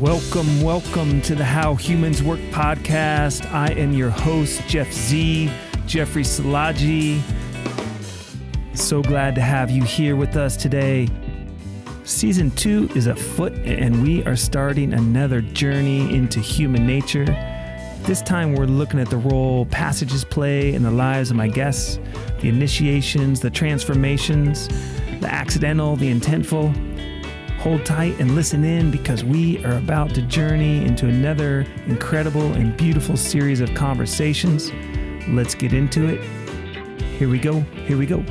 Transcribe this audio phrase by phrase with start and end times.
[0.00, 3.44] Welcome, welcome to the How Humans Work podcast.
[3.52, 5.50] I am your host, Jeff Z,
[5.84, 7.20] Jeffrey Salaji.
[8.72, 11.06] So glad to have you here with us today.
[12.04, 17.26] Season two is afoot, and we are starting another journey into human nature.
[18.04, 22.00] This time, we're looking at the role passages play in the lives of my guests,
[22.40, 24.66] the initiations, the transformations,
[25.20, 26.89] the accidental, the intentful.
[27.60, 32.74] Hold tight and listen in because we are about to journey into another incredible and
[32.74, 34.72] beautiful series of conversations.
[35.28, 36.22] Let's get into it.
[37.18, 37.60] Here we go.
[37.60, 38.24] Here we go.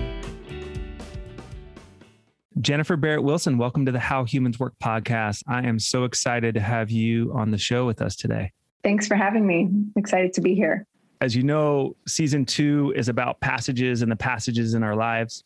[2.59, 5.43] Jennifer Barrett Wilson, welcome to the How Humans Work podcast.
[5.48, 8.52] I am so excited to have you on the show with us today.
[8.84, 9.70] Thanks for having me.
[9.96, 10.88] Excited to be here.
[11.21, 15.43] As you know, season two is about passages and the passages in our lives.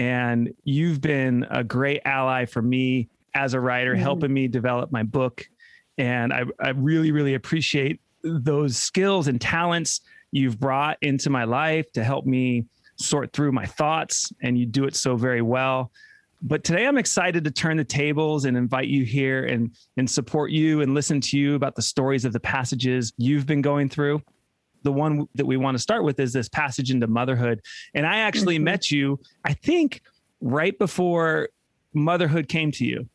[0.00, 4.00] And you've been a great ally for me as a writer, mm-hmm.
[4.00, 5.46] helping me develop my book.
[5.98, 10.00] And I, I really, really appreciate those skills and talents
[10.32, 12.64] you've brought into my life to help me
[12.96, 14.32] sort through my thoughts.
[14.40, 15.92] And you do it so very well.
[16.40, 20.50] But today I'm excited to turn the tables and invite you here and, and support
[20.50, 24.22] you and listen to you about the stories of the passages you've been going through
[24.82, 27.60] the one that we want to start with is this passage into motherhood.
[27.94, 28.64] And I actually mm-hmm.
[28.64, 30.02] met you, I think,
[30.40, 31.48] right before
[31.92, 33.08] motherhood came to you.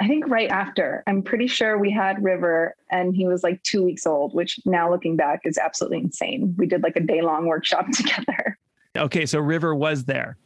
[0.00, 1.02] I think right after.
[1.06, 4.90] I'm pretty sure we had River and he was like two weeks old, which now
[4.90, 6.54] looking back is absolutely insane.
[6.56, 8.58] We did like a day long workshop together.
[8.96, 10.36] Okay, so River was there.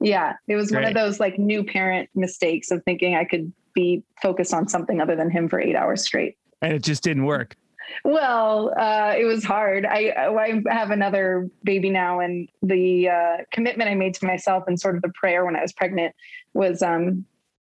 [0.00, 0.82] Yeah, it was Great.
[0.82, 5.00] one of those like new parent mistakes of thinking I could be focused on something
[5.00, 6.36] other than him for eight hours straight.
[6.62, 7.56] And it just didn't work.
[8.04, 9.86] Well, uh, it was hard.
[9.86, 14.80] I, I have another baby now, and the uh, commitment I made to myself and
[14.80, 16.14] sort of the prayer when I was pregnant
[16.54, 17.24] was um,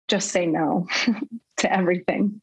[0.09, 0.87] just say no
[1.59, 2.41] to everything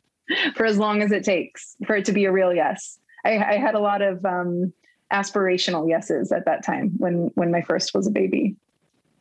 [0.56, 3.00] for as long as it takes for it to be a real yes.
[3.26, 4.74] I, I had a lot of um,
[5.12, 8.56] aspirational yeses at that time when when my first was a baby.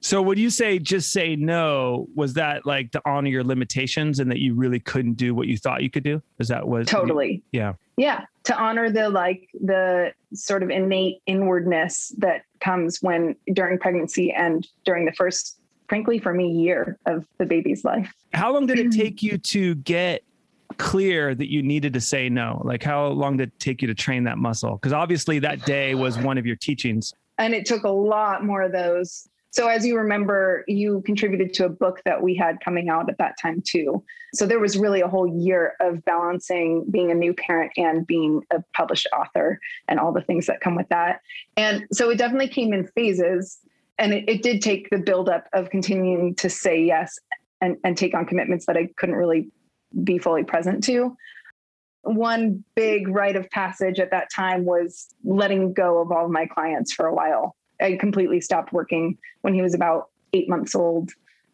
[0.02, 4.28] So when you say just say no, was that like to honor your limitations and
[4.32, 6.20] that you really couldn't do what you thought you could do?
[6.40, 7.44] Is that was totally?
[7.52, 7.72] You, yeah.
[7.96, 8.24] Yeah.
[8.44, 14.66] To honor the like the sort of innate inwardness that comes when during pregnancy and
[14.84, 18.12] during the first, frankly, for me, year of the baby's life.
[18.32, 20.24] How long did it take you to get
[20.78, 22.60] clear that you needed to say no?
[22.64, 24.72] Like how long did it take you to train that muscle?
[24.72, 27.14] Because obviously that day was one of your teachings.
[27.38, 31.66] And it took a lot more of those so, as you remember, you contributed to
[31.66, 34.02] a book that we had coming out at that time, too.
[34.32, 38.42] So, there was really a whole year of balancing being a new parent and being
[38.50, 41.20] a published author and all the things that come with that.
[41.58, 43.58] And so, it definitely came in phases.
[43.98, 47.18] And it, it did take the buildup of continuing to say yes
[47.60, 49.50] and, and take on commitments that I couldn't really
[50.02, 51.14] be fully present to.
[52.04, 56.46] One big rite of passage at that time was letting go of all of my
[56.46, 61.10] clients for a while I completely stopped working when he was about eight months old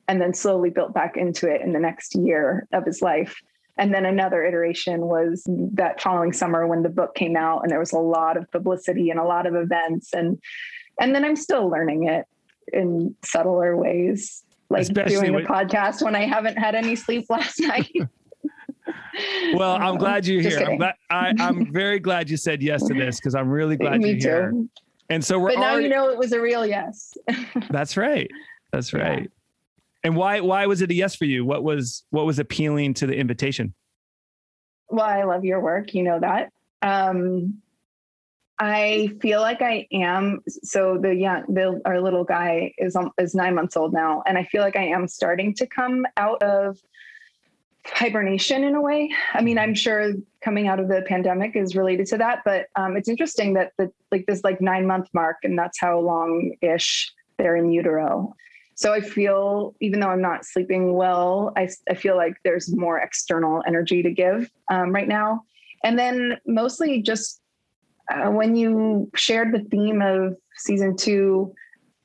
[0.07, 3.41] and then slowly built back into it in the next year of his life.
[3.77, 7.79] And then another iteration was that following summer when the book came out and there
[7.79, 10.39] was a lot of publicity and a lot of events and
[11.01, 12.27] and then I'm still learning it
[12.73, 17.61] in subtler ways, like Especially doing a podcast when I haven't had any sleep last
[17.61, 17.91] night.
[19.55, 20.59] well, I'm glad you're here.
[20.59, 24.01] I'm, glad, I, am very glad you said yes to this because I'm really glad
[24.01, 24.27] Me you're too.
[24.27, 24.53] here.
[25.11, 27.17] And so we're But now already, you know it was a real yes.
[27.71, 28.31] that's right.
[28.73, 29.23] That's right.
[29.23, 29.29] Yeah.
[30.05, 31.45] And why why was it a yes for you?
[31.45, 33.75] What was what was appealing to the invitation?
[34.91, 36.53] Well, I love your work, you know that.
[36.83, 37.63] Um
[38.61, 40.41] I feel like I am.
[40.49, 44.45] So the young, the, our little guy is is nine months old now, and I
[44.45, 46.79] feel like I am starting to come out of
[47.91, 49.11] hibernation in a way.
[49.33, 50.13] I mean, I'm sure
[50.43, 53.91] coming out of the pandemic is related to that, but um, it's interesting that the
[54.11, 58.35] like this like nine month mark, and that's how long ish they're in utero.
[58.75, 62.99] So I feel, even though I'm not sleeping well, I, I feel like there's more
[62.99, 65.43] external energy to give um, right now.
[65.83, 67.41] And then mostly just
[68.09, 71.53] uh, when you shared the theme of season two,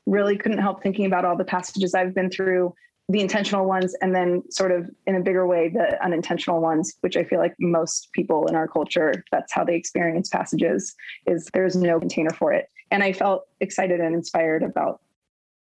[0.08, 2.74] really couldn't help thinking about all the passages I've been through
[3.10, 7.18] the intentional ones and then sort of in a bigger way the unintentional ones which
[7.18, 10.96] i feel like most people in our culture that's how they experience passages
[11.28, 12.70] is there's no container for it.
[12.92, 15.02] And i felt excited and inspired about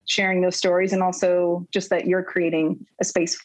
[0.05, 3.39] sharing those stories and also just that you're creating a space.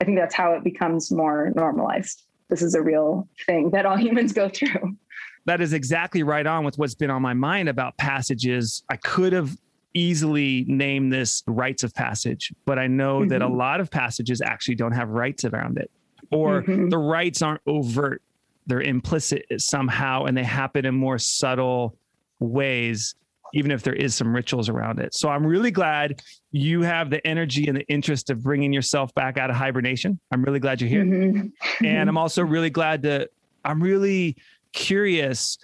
[0.00, 2.22] I think that's how it becomes more normalized.
[2.48, 4.96] This is a real thing that all humans go through.
[5.44, 8.82] That is exactly right on with what's been on my mind about passages.
[8.90, 9.56] I could have
[9.98, 13.28] easily name this rites of passage, but I know mm-hmm.
[13.28, 13.56] that a mm-hmm.
[13.56, 15.90] lot of passages actually don't have rites around it.
[16.30, 16.88] or mm-hmm.
[16.88, 18.22] the rites aren't overt,
[18.66, 21.96] they're implicit somehow, and they happen in more subtle
[22.38, 23.14] ways
[23.54, 25.14] even if there is some rituals around it.
[25.14, 26.20] So I'm really glad
[26.50, 30.20] you have the energy and the interest of bringing yourself back out of hibernation.
[30.30, 31.04] I'm really glad you're here.
[31.04, 31.84] Mm-hmm.
[31.86, 33.28] and I'm also really glad to,
[33.64, 34.36] I'm really
[34.72, 35.58] curious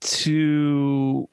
[0.00, 1.28] to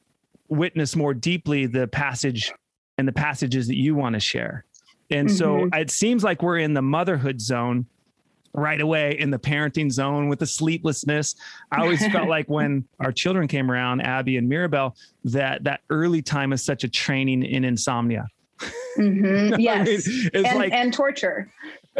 [0.48, 2.52] witness more deeply the passage
[2.98, 4.66] and the passages that you want to share.
[5.12, 5.38] And mm-hmm.
[5.38, 7.86] so it seems like we're in the motherhood zone
[8.54, 11.36] right away in the parenting zone with the sleeplessness.
[11.72, 14.96] I always felt like when our children came around, Abby and Mirabelle,
[15.26, 18.28] that that early time is such a training in insomnia.
[18.98, 19.56] Mm-hmm.
[19.60, 21.52] Yes, I mean, and, like, and torture.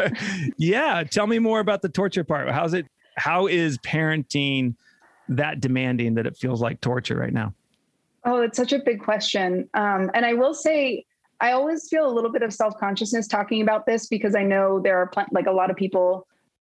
[0.56, 2.48] yeah, tell me more about the torture part.
[2.50, 2.86] How's it?
[3.16, 4.74] How is parenting
[5.28, 7.54] that demanding that it feels like torture right now?
[8.26, 9.70] Oh, it's such a big question.
[9.74, 11.04] Um, and I will say,
[11.40, 14.80] I always feel a little bit of self consciousness talking about this because I know
[14.80, 16.26] there are pl- like a lot of people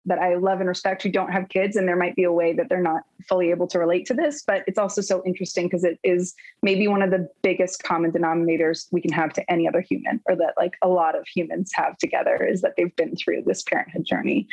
[0.07, 2.53] that I love and respect who don't have kids, and there might be a way
[2.55, 4.43] that they're not fully able to relate to this.
[4.45, 8.89] But it's also so interesting because it is maybe one of the biggest common denominators
[8.91, 11.97] we can have to any other human, or that like a lot of humans have
[11.99, 14.49] together, is that they've been through this parenthood journey.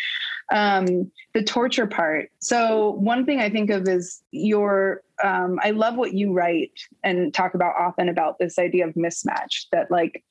[0.52, 2.30] Um, the torture part.
[2.40, 5.02] So one thing I think of is your.
[5.22, 9.66] Um, I love what you write and talk about often about this idea of mismatch.
[9.72, 10.24] That like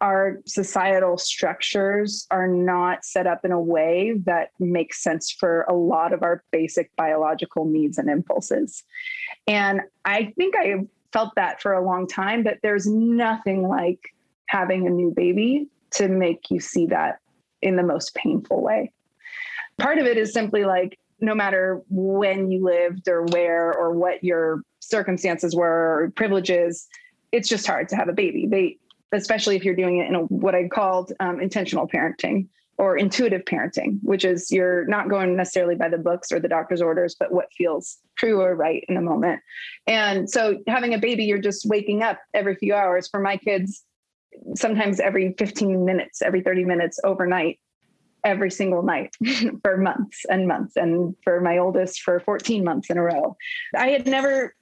[0.00, 5.74] our societal structures are not set up in a way that makes sense for a
[5.74, 8.84] lot of our basic biological needs and impulses.
[9.46, 14.00] And I think I felt that for a long time, but there's nothing like
[14.46, 17.18] having a new baby to make you see that
[17.60, 18.92] in the most painful way.
[19.78, 24.22] Part of it is simply like no matter when you lived or where or what
[24.22, 26.86] your circumstances were or privileges,
[27.32, 28.46] it's just hard to have a baby.
[28.46, 28.78] They
[29.12, 33.44] especially if you're doing it in a, what I called um, intentional parenting or intuitive
[33.44, 37.32] parenting, which is you're not going necessarily by the books or the doctor's orders, but
[37.32, 39.40] what feels true or right in the moment.
[39.86, 43.08] And so having a baby, you're just waking up every few hours.
[43.08, 43.82] For my kids,
[44.54, 47.58] sometimes every 15 minutes, every 30 minutes overnight,
[48.22, 49.12] every single night
[49.64, 50.76] for months and months.
[50.76, 53.36] And for my oldest, for 14 months in a row.
[53.76, 54.54] I had never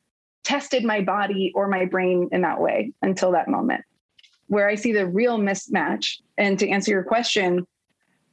[0.42, 3.82] tested my body or my brain in that way until that moment
[4.48, 6.20] where I see the real mismatch.
[6.38, 7.66] And to answer your question,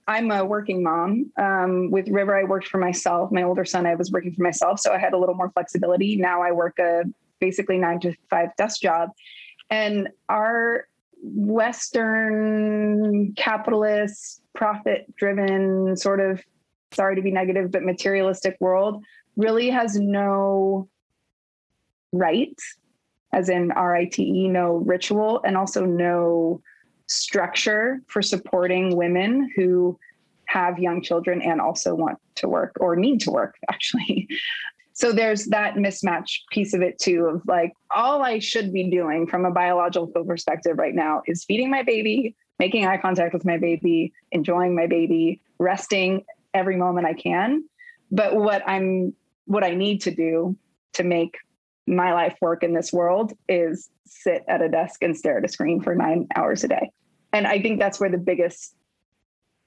[0.07, 1.31] I'm a working mom.
[1.37, 3.31] Um, with River, I worked for myself.
[3.31, 4.79] My older son, I was working for myself.
[4.79, 6.17] So I had a little more flexibility.
[6.17, 7.03] Now I work a
[7.39, 9.11] basically nine to five desk job.
[9.69, 10.87] And our
[11.23, 12.53] Western
[13.35, 16.41] capitalist, profit driven, sort of,
[16.91, 19.03] sorry to be negative, but materialistic world
[19.37, 20.89] really has no
[22.11, 22.59] rite
[23.33, 26.61] as in R-I-T-E, no ritual, and also no
[27.07, 29.97] structure for supporting women who
[30.45, 34.27] have young children and also want to work or need to work, actually.
[34.93, 39.25] So there's that mismatch piece of it too of like all I should be doing
[39.25, 43.57] from a biological perspective right now is feeding my baby, making eye contact with my
[43.57, 47.63] baby, enjoying my baby, resting every moment I can.
[48.11, 49.15] But what I'm
[49.45, 50.55] what I need to do
[50.93, 51.37] to make
[51.87, 55.47] my life work in this world is sit at a desk and stare at a
[55.47, 56.91] screen for nine hours a day.
[57.33, 58.75] And I think that's where the biggest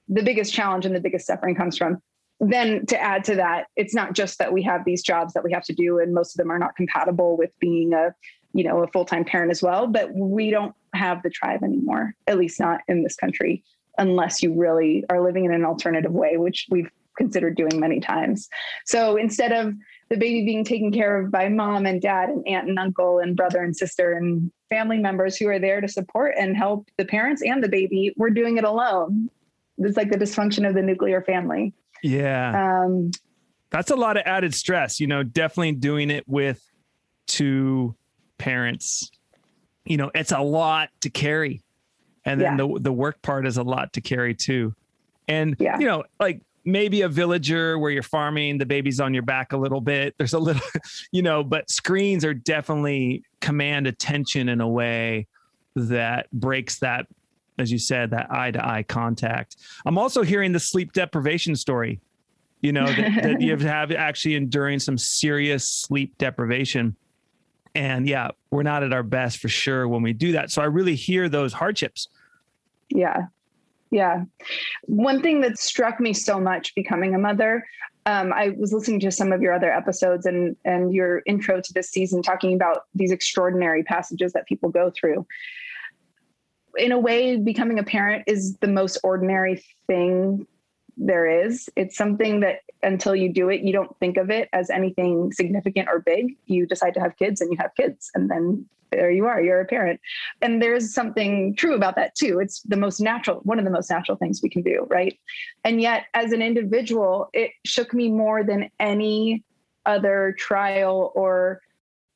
[0.09, 2.01] the biggest challenge and the biggest suffering comes from.
[2.39, 5.51] Then to add to that, it's not just that we have these jobs that we
[5.51, 8.13] have to do, and most of them are not compatible with being a,
[8.53, 9.87] you know, a full-time parent as well.
[9.87, 13.63] But we don't have the tribe anymore, at least not in this country,
[13.97, 18.47] unless you really are living in an alternative way, which we've considered doing many times.
[18.85, 19.73] So instead of
[20.09, 23.35] the baby being taken care of by mom and dad and aunt and uncle and
[23.35, 27.41] brother and sister and family members who are there to support and help the parents
[27.41, 29.29] and the baby, we're doing it alone.
[29.77, 31.73] It's like the dysfunction of the nuclear family.
[32.03, 32.83] Yeah.
[32.83, 33.11] Um,
[33.69, 36.63] That's a lot of added stress, you know, definitely doing it with
[37.27, 37.95] two
[38.37, 39.11] parents.
[39.85, 41.61] You know, it's a lot to carry.
[42.25, 42.65] And then yeah.
[42.65, 44.73] the the work part is a lot to carry too.
[45.29, 45.79] And yeah.
[45.79, 49.57] you know, like maybe a villager where you're farming, the baby's on your back a
[49.57, 50.13] little bit.
[50.17, 50.61] There's a little,
[51.13, 55.27] you know, but screens are definitely command attention in a way
[55.77, 57.07] that breaks that,
[57.57, 59.55] as you said, that eye to eye contact.
[59.85, 62.01] I'm also hearing the sleep deprivation story,
[62.59, 66.97] you know, that, that you have actually enduring some serious sleep deprivation.
[67.75, 70.51] And yeah, we're not at our best for sure when we do that.
[70.51, 72.09] So I really hear those hardships.
[72.89, 73.27] Yeah.
[73.91, 74.23] Yeah.
[74.83, 77.65] One thing that struck me so much becoming a mother,
[78.07, 81.73] um, I was listening to some of your other episodes and and your intro to
[81.73, 85.25] this season talking about these extraordinary passages that people go through.
[86.77, 90.47] In a way, becoming a parent is the most ordinary thing
[90.95, 91.69] there is.
[91.75, 95.89] It's something that until you do it, you don't think of it as anything significant
[95.89, 96.37] or big.
[96.45, 99.61] You decide to have kids and you have kids, and then there you are, you're
[99.61, 99.99] a parent.
[100.41, 102.39] And there's something true about that too.
[102.39, 105.17] It's the most natural, one of the most natural things we can do, right?
[105.63, 109.43] And yet, as an individual, it shook me more than any
[109.85, 111.61] other trial or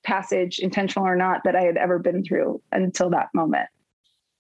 [0.04, 3.68] passage, intentional or not, that I had ever been through until that moment.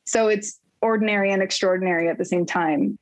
[0.05, 2.97] So it's ordinary and extraordinary at the same time.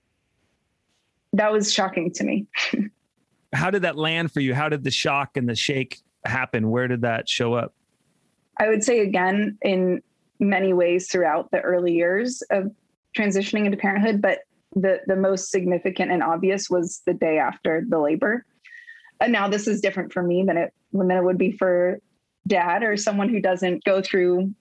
[1.33, 2.47] That was shocking to me.
[3.53, 4.53] How did that land for you?
[4.53, 6.69] How did the shock and the shake happen?
[6.69, 7.73] Where did that show up?
[8.59, 10.01] I would say again in
[10.39, 12.71] many ways throughout the early years of
[13.17, 14.39] transitioning into parenthood, but
[14.75, 18.45] the the most significant and obvious was the day after the labor.
[19.19, 21.99] And now this is different for me than it than it would be for
[22.47, 24.53] dad or someone who doesn't go through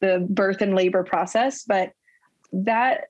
[0.00, 1.64] the birth and labor process.
[1.64, 1.92] But
[2.52, 3.08] that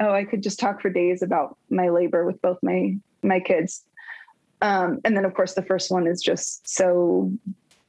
[0.00, 3.84] oh, I could just talk for days about my labor with both my my kids.
[4.60, 7.32] Um, and then of course the first one is just so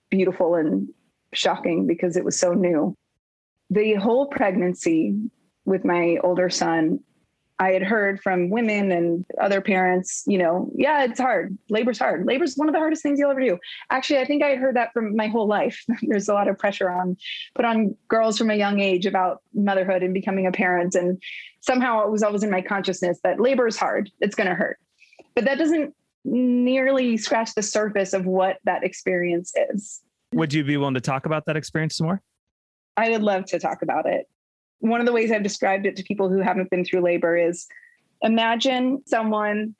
[0.09, 0.89] beautiful and
[1.33, 2.95] shocking because it was so new.
[3.69, 5.15] The whole pregnancy
[5.65, 6.99] with my older son,
[7.59, 11.57] I had heard from women and other parents, you know, yeah, it's hard.
[11.69, 12.25] Labor's hard.
[12.25, 13.59] Labor's one of the hardest things you'll ever do.
[13.89, 15.83] Actually, I think I heard that from my whole life.
[16.01, 17.17] There's a lot of pressure on
[17.55, 20.95] put on girls from a young age about motherhood and becoming a parent.
[20.95, 21.21] And
[21.59, 24.09] somehow it was always in my consciousness that labor is hard.
[24.21, 24.79] It's going to hurt.
[25.35, 25.93] But that doesn't
[26.23, 30.01] nearly scratch the surface of what that experience is.
[30.33, 32.21] Would you be willing to talk about that experience some more?
[32.97, 34.27] I would love to talk about it.
[34.79, 37.67] One of the ways I've described it to people who haven't been through labor is
[38.21, 39.75] imagine someone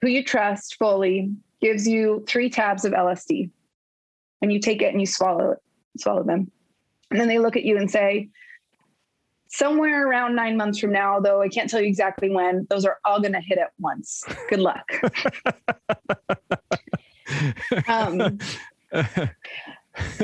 [0.00, 3.50] who you trust fully gives you three tabs of LSD
[4.42, 5.58] and you take it and you swallow it,
[5.98, 6.50] swallow them.
[7.10, 8.28] And then they look at you and say,
[9.48, 12.98] somewhere around nine months from now, though I can't tell you exactly when, those are
[13.04, 14.24] all going to hit at once.
[14.50, 14.90] Good luck.
[17.88, 18.38] um,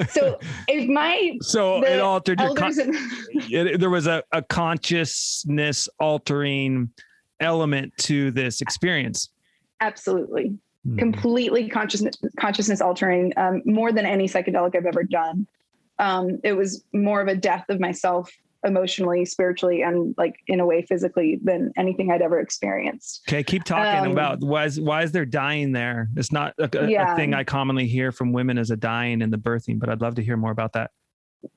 [0.09, 6.91] so if my so it altered your con- it, there was a, a consciousness altering
[7.41, 9.31] element to this experience.
[9.81, 10.59] Absolutely.
[10.87, 10.99] Mm.
[10.99, 15.47] completely consciousness consciousness altering um, more than any psychedelic i've ever done.
[15.99, 18.31] Um, it was more of a death of myself
[18.65, 23.23] emotionally, spiritually, and like in a way physically than anything I'd ever experienced.
[23.29, 26.09] Okay, keep talking um, about why is why is there dying there?
[26.17, 27.13] It's not a, a, yeah.
[27.13, 30.01] a thing I commonly hear from women as a dying in the birthing, but I'd
[30.01, 30.91] love to hear more about that.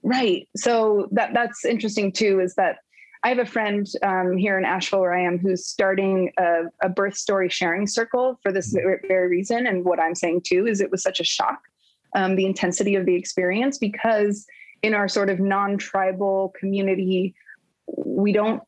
[0.02, 0.48] Right.
[0.56, 2.40] So that that's interesting too.
[2.40, 2.78] Is that
[3.24, 6.90] I have a friend um, here in Asheville where I am who's starting a, a
[6.90, 9.08] birth story sharing circle for this mm-hmm.
[9.08, 9.66] very reason.
[9.66, 11.60] And what I'm saying too is it was such a shock,
[12.16, 14.46] um, the intensity of the experience because
[14.84, 17.34] in our sort of non-tribal community
[17.88, 18.62] we don't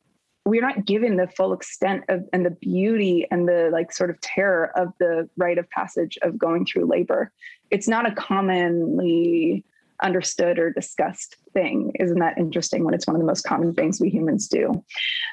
[0.46, 4.20] we're not given the full extent of and the beauty and the like sort of
[4.20, 7.32] terror of the rite of passage of going through labor.
[7.70, 9.64] It's not a commonly
[10.04, 11.92] understood or discussed thing.
[11.98, 14.84] Isn't that interesting when it's one of the most common things we humans do?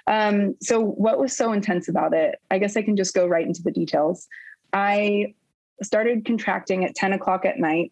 [0.07, 2.39] Um, so what was so intense about it?
[2.49, 4.27] I guess i can just go right into the details.
[4.71, 5.35] I
[5.83, 7.91] started contracting at 10 o'clock at night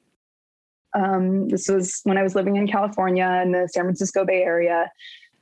[0.93, 4.91] um, this was when I was living in California in the San Francisco Bay Area.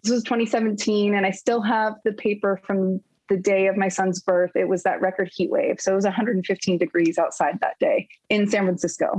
[0.04, 4.22] This was 2017, and I still have the paper from the day of my son's
[4.22, 4.52] birth.
[4.56, 5.80] It was that record heat wave.
[5.80, 9.18] So it was 115 degrees outside that day in San Francisco.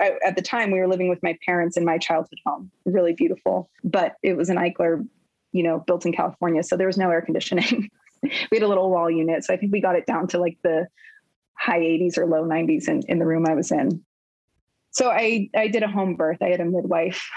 [0.00, 2.70] I, at the time, we were living with my parents in my childhood home.
[2.84, 5.06] Really beautiful, but it was an Eichler,
[5.52, 7.90] you know, built in California, so there was no air conditioning.
[8.22, 10.58] we had a little wall unit, so I think we got it down to like
[10.62, 10.88] the
[11.56, 14.04] high 80s or low 90s in, in the room I was in
[14.94, 16.38] so I, I did a home birth.
[16.40, 17.28] I had a midwife.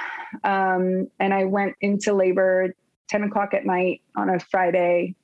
[0.44, 2.74] Um, and I went into labor
[3.10, 5.16] 10 o'clock at night on a Friday.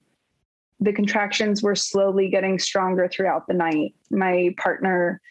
[0.80, 3.94] The contractions were slowly getting stronger throughout the night.
[4.10, 5.22] My partner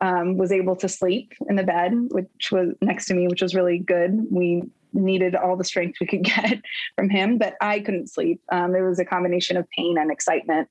[0.00, 3.54] um, was able to sleep in the bed, which was next to me, which was
[3.54, 4.26] really good.
[4.28, 6.60] We needed all the strength we could get
[6.96, 8.40] from him, but I couldn't sleep.
[8.50, 10.68] Um, there was a combination of pain and excitement.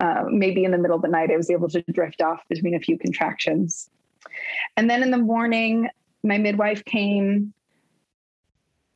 [0.00, 2.74] Uh, maybe in the middle of the night, I was able to drift off between
[2.74, 3.88] a few contractions.
[4.76, 5.88] And then in the morning,
[6.22, 7.52] my midwife came.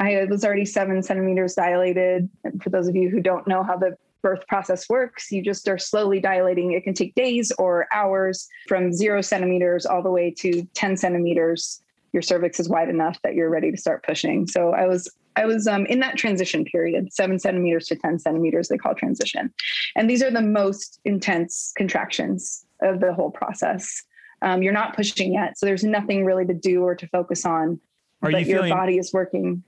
[0.00, 2.28] I was already seven centimeters dilated.
[2.44, 5.68] And for those of you who don't know how the birth process works, you just
[5.68, 6.72] are slowly dilating.
[6.72, 11.82] It can take days or hours from zero centimeters all the way to 10 centimeters.
[12.12, 14.46] Your cervix is wide enough that you're ready to start pushing.
[14.46, 18.68] So I was I was um, in that transition period, seven centimeters to 10 centimeters,
[18.68, 19.52] they call transition.
[19.96, 24.04] And these are the most intense contractions of the whole process
[24.44, 25.58] um, you're not pushing yet.
[25.58, 27.80] So there's nothing really to do or to focus on.
[28.22, 29.64] Are but you your body is working?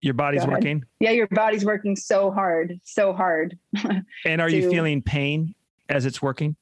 [0.00, 0.84] Your body's working?
[1.00, 3.58] Yeah, your body's working so hard, so hard.
[4.24, 5.54] and are to, you feeling pain
[5.88, 6.56] as it's working?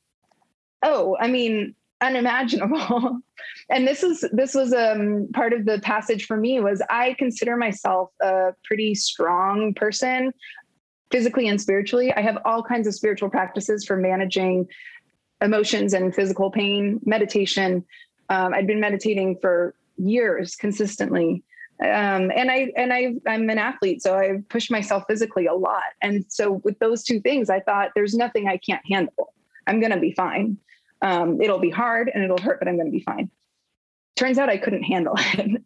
[0.83, 3.21] Oh, I mean, unimaginable.
[3.71, 7.57] and this is this was um part of the passage for me was I consider
[7.57, 10.33] myself a pretty strong person
[11.11, 12.13] physically and spiritually.
[12.13, 14.67] I have all kinds of spiritual practices for managing
[15.45, 17.85] emotions and physical pain, meditation.
[18.31, 21.45] Um, I'd been meditating for years consistently.
[21.83, 25.83] Um, and I and I I'm an athlete, so I push myself physically a lot.
[26.03, 29.35] And so with those two things, I thought there's nothing I can't handle.
[29.67, 30.57] I'm gonna be fine.
[31.03, 33.29] Um, it'll be hard and it'll hurt, but I'm gonna be fine.
[34.17, 35.63] Turns out I couldn't handle it.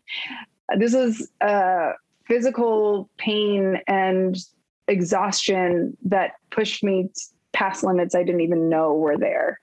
[0.78, 1.92] this was uh,
[2.26, 4.36] physical pain and
[4.88, 7.10] exhaustion that pushed me
[7.58, 9.58] past limits I didn't even know were there.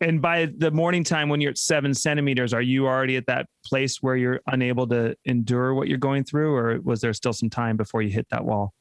[0.00, 3.46] And by the morning time, when you're at seven centimeters, are you already at that
[3.64, 7.48] place where you're unable to endure what you're going through, or was there still some
[7.48, 8.74] time before you hit that wall?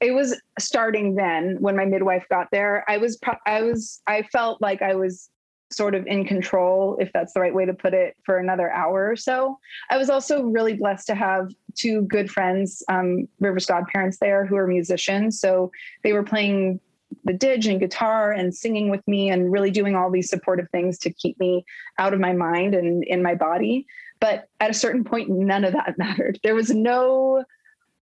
[0.00, 2.84] It was starting then when my midwife got there.
[2.88, 5.28] I was, I was, I felt like I was
[5.72, 9.10] sort of in control, if that's the right way to put it, for another hour
[9.10, 9.58] or so.
[9.90, 14.56] I was also really blessed to have two good friends, um, Rivers godparents there, who
[14.56, 15.40] are musicians.
[15.40, 15.70] So
[16.02, 16.80] they were playing
[17.24, 20.98] the didge and guitar and singing with me and really doing all these supportive things
[20.98, 21.64] to keep me
[21.98, 23.86] out of my mind and in my body.
[24.20, 26.38] But at a certain point, none of that mattered.
[26.42, 27.44] There was no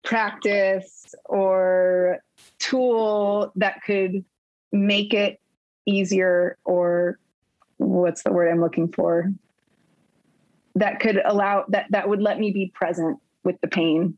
[0.04, 2.20] practice or
[2.60, 4.24] tool that could
[4.72, 5.40] make it
[5.86, 7.20] easier or
[7.78, 9.32] what's the word I'm looking for
[10.76, 14.18] that could allow that that would let me be present with the pain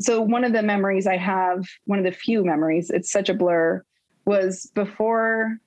[0.00, 3.34] so one of the memories I have, one of the few memories, it's such a
[3.34, 3.84] blur,
[4.24, 5.58] was before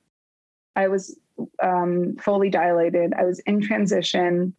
[0.75, 1.17] I was
[1.62, 3.13] um, fully dilated.
[3.13, 4.53] I was in transition,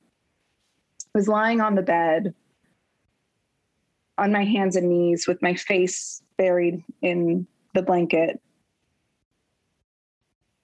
[1.14, 2.34] was lying on the bed
[4.18, 8.40] on my hands and knees with my face buried in the blanket.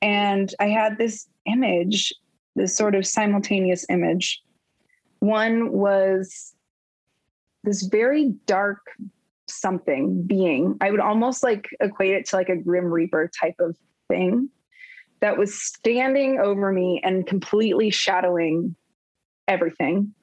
[0.01, 2.13] And I had this image,
[2.57, 4.43] this sort of simultaneous image.
[5.21, 6.55] One was
[7.65, 8.81] this very dark
[9.49, 10.77] something being.
[10.81, 13.77] I would almost like equate it to like a grim reaper type of
[14.09, 14.49] thing
[15.21, 18.75] that was standing over me and completely shadowing
[19.47, 20.15] everything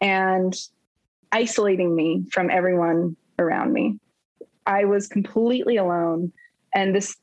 [0.00, 0.54] and
[1.32, 3.98] isolating me from everyone around me.
[4.66, 6.32] I was completely alone
[6.74, 7.16] and this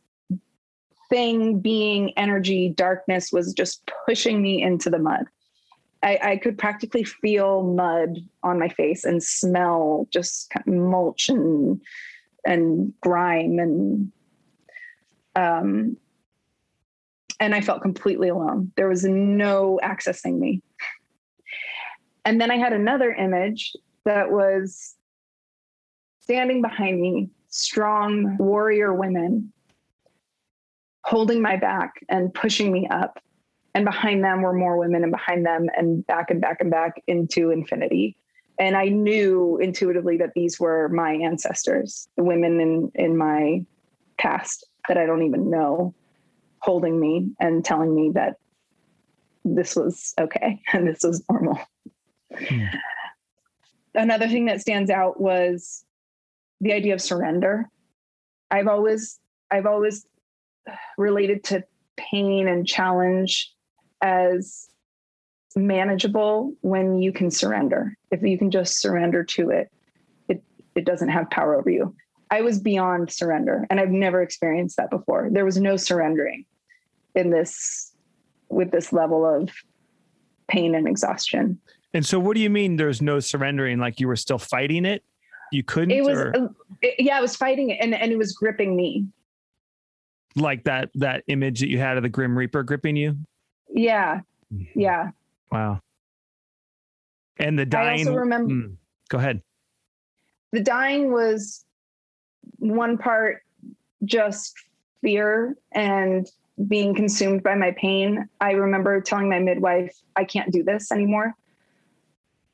[1.09, 5.25] thing being energy darkness was just pushing me into the mud
[6.05, 11.29] I, I could practically feel mud on my face and smell just kind of mulch
[11.29, 11.81] and
[12.45, 14.11] and grime and
[15.35, 15.97] um
[17.39, 18.71] and I felt completely alone.
[18.77, 20.61] There was no accessing me.
[22.23, 24.95] And then I had another image that was
[26.21, 29.51] standing behind me, strong warrior women
[31.03, 33.19] holding my back and pushing me up
[33.75, 37.03] and behind them were more women and behind them and back and back and back
[37.05, 38.17] into infinity.
[38.57, 43.65] And i knew intuitively that these were my ancestors the women in in my
[44.17, 45.93] past that i don't even know
[46.59, 48.37] holding me and telling me that
[49.43, 51.59] this was okay and this was normal.
[52.33, 52.65] Hmm.
[53.93, 55.85] another thing that stands out was
[56.59, 57.69] the idea of surrender.
[58.51, 59.19] I've always
[59.51, 60.05] i've always
[60.97, 61.63] related to
[61.97, 63.51] pain and challenge
[64.01, 64.67] as
[65.55, 67.97] manageable when you can surrender.
[68.11, 69.71] If you can just surrender to it,
[70.27, 70.43] it
[70.75, 71.95] it doesn't have power over you.
[72.31, 75.29] I was beyond surrender and I've never experienced that before.
[75.31, 76.45] There was no surrendering
[77.13, 77.93] in this
[78.49, 79.49] with this level of
[80.47, 81.59] pain and exhaustion.
[81.93, 85.03] And so what do you mean there's no surrendering like you were still fighting it?
[85.51, 86.47] You couldn't It was uh,
[86.81, 89.05] it, yeah, I was fighting it and and it was gripping me.
[90.35, 93.17] Like that that image that you had of the grim reaper gripping you?
[93.75, 94.21] Yeah.
[94.53, 94.79] Mm-hmm.
[94.79, 95.11] Yeah.
[95.51, 95.81] Wow.
[97.37, 98.07] And the dying.
[98.07, 98.53] I also remember.
[98.53, 98.75] Mm,
[99.09, 99.41] go ahead.
[100.53, 101.65] The dying was
[102.57, 103.43] one part
[104.05, 104.53] just
[105.01, 106.27] fear and
[106.67, 108.29] being consumed by my pain.
[108.39, 111.33] I remember telling my midwife, I can't do this anymore.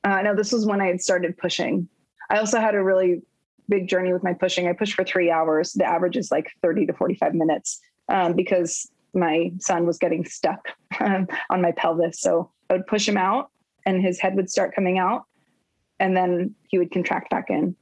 [0.03, 1.87] Uh, no, this was when I had started pushing.
[2.31, 3.21] I also had a really
[3.69, 4.67] big journey with my pushing.
[4.67, 5.73] I pushed for three hours.
[5.73, 7.79] The average is like 30 to 45 minutes
[8.09, 10.69] um, because my son was getting stuck
[10.99, 12.21] um, on my pelvis.
[12.21, 13.49] So I would push him out
[13.85, 15.23] and his head would start coming out
[15.99, 17.75] and then he would contract back in.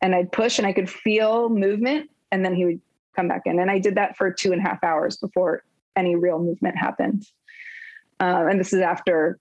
[0.00, 2.80] And I'd push and I could feel movement and then he would
[3.16, 3.58] come back in.
[3.58, 5.64] And I did that for two and a half hours before
[5.96, 7.26] any real movement happened.
[8.20, 9.38] Uh, and this is after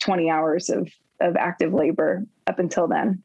[0.00, 3.22] 20 hours of, of active labor up until then.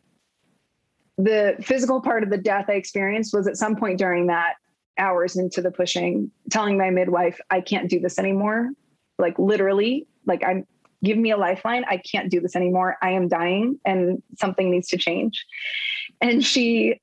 [1.17, 4.53] The physical part of the death I experienced was at some point during that
[4.99, 8.69] hours into the pushing, telling my midwife, I can't do this anymore.
[9.17, 10.65] Like literally, like I'm
[11.03, 11.85] give me a lifeline.
[11.87, 12.97] I can't do this anymore.
[13.01, 15.45] I am dying and something needs to change.
[16.21, 16.99] And she,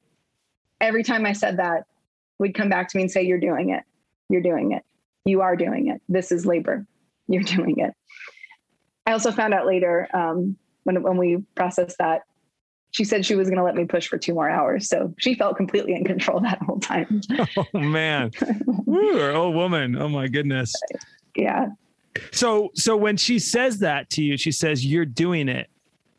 [0.81, 1.85] every time I said that,
[2.39, 3.83] would come back to me and say, You're doing it.
[4.29, 4.85] You're doing it.
[5.25, 6.03] You are doing it.
[6.09, 6.87] This is labor.
[7.29, 7.95] You're doing it.
[9.07, 12.23] I also found out later um, when, when we processed that
[12.93, 14.89] she said she was going to let me push for two more hours.
[14.89, 17.21] So she felt completely in control that whole time.
[17.75, 18.31] Oh man,
[18.89, 19.97] Ooh, old woman.
[19.97, 20.75] Oh my goodness.
[21.35, 21.69] Yeah.
[22.33, 25.69] So so when she says that to you, she says you're doing it,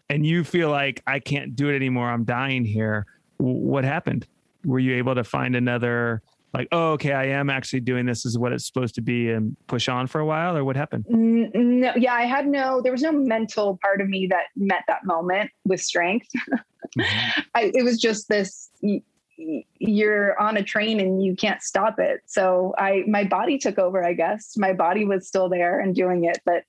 [0.09, 2.09] and you feel like I can't do it anymore.
[2.09, 3.05] I'm dying here.
[3.37, 4.27] What happened?
[4.65, 6.21] Were you able to find another?
[6.57, 8.23] Like, oh, okay, I am actually doing this.
[8.23, 10.75] this is what it's supposed to be, and push on for a while, or what
[10.75, 11.05] happened?
[11.07, 12.81] No, yeah, I had no.
[12.81, 16.27] There was no mental part of me that met that moment with strength.
[16.97, 17.41] mm-hmm.
[17.55, 18.71] I, it was just this
[19.77, 24.03] you're on a train and you can't stop it so i my body took over
[24.03, 26.63] i guess my body was still there and doing it but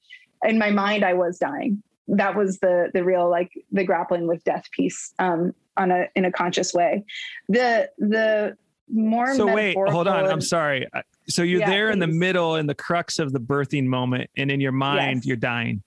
[0.45, 4.45] in my mind i was dying that was the the real like the grappling with
[4.45, 7.03] death piece um on a in a conscious way
[7.49, 8.55] the the
[8.91, 10.87] more so wait hold on i'm sorry
[11.29, 11.95] so you're yeah, there please.
[11.95, 15.27] in the middle in the crux of the birthing moment and in your mind yes.
[15.27, 15.83] you're dying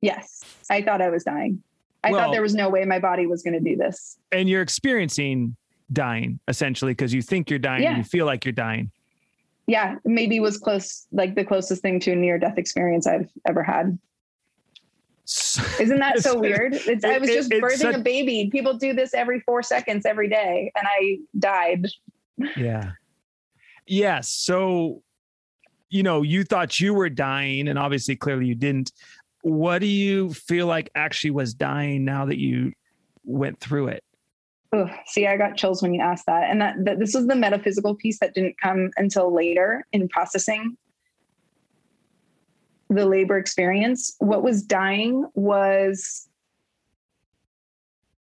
[0.00, 1.62] yes i thought i was dying
[2.04, 4.18] I well, thought there was no way my body was going to do this.
[4.32, 5.56] And you're experiencing
[5.92, 7.96] dying essentially because you think you're dying, yeah.
[7.96, 8.90] you feel like you're dying.
[9.66, 13.62] Yeah, maybe was close, like the closest thing to a near death experience I've ever
[13.62, 13.98] had.
[15.78, 16.74] Isn't that so weird?
[16.74, 18.48] It's, it, I was just it, birthing such, a baby.
[18.50, 21.88] People do this every four seconds every day, and I died.
[22.56, 22.92] Yeah.
[23.86, 24.28] Yes.
[24.28, 25.02] So,
[25.90, 28.92] you know, you thought you were dying, and obviously, clearly, you didn't
[29.42, 32.72] what do you feel like actually was dying now that you
[33.24, 34.04] went through it?
[34.72, 36.50] Oh, see, I got chills when you asked that.
[36.50, 40.76] And that, that this was the metaphysical piece that didn't come until later in processing
[42.90, 44.14] the labor experience.
[44.18, 46.28] What was dying was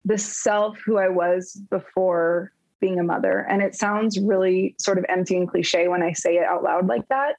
[0.05, 3.47] the self who I was before being a mother.
[3.49, 6.87] And it sounds really sort of empty and cliche when I say it out loud
[6.87, 7.37] like that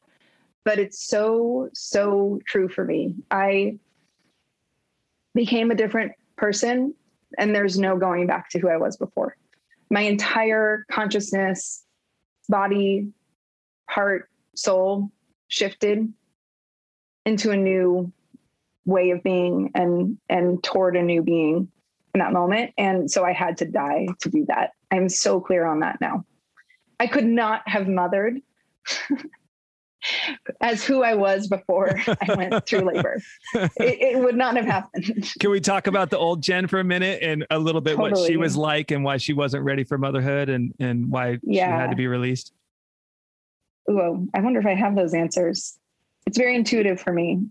[0.67, 3.15] but it's so, so true for me.
[3.31, 3.79] I
[5.33, 6.93] became a different person,
[7.37, 9.37] and there's no going back to who I was before.
[9.89, 11.85] My entire consciousness,
[12.49, 13.13] body,
[13.89, 15.09] heart, soul
[15.47, 16.11] shifted
[17.25, 18.11] into a new
[18.83, 21.71] way of being and and toward a new being
[22.17, 25.65] in that moment and so i had to die to do that i'm so clear
[25.65, 26.25] on that now
[26.99, 28.41] i could not have mothered
[30.61, 33.21] as who I was before I went through labor.
[33.53, 35.33] It, it, would not have happened.
[35.39, 38.11] Can we talk about the old Jen for a minute and a little bit totally.
[38.11, 41.67] what she was like and why she wasn't ready for motherhood and, and why yeah.
[41.67, 42.53] she had to be released?
[43.89, 45.77] Ooh, I wonder if I have those answers.
[46.25, 47.41] It's very intuitive for me.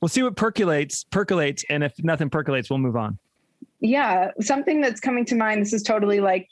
[0.00, 3.18] We'll see what percolates, percolates, and if nothing percolates, we'll move on.
[3.82, 5.60] Yeah, something that's coming to mind.
[5.60, 6.48] This is totally like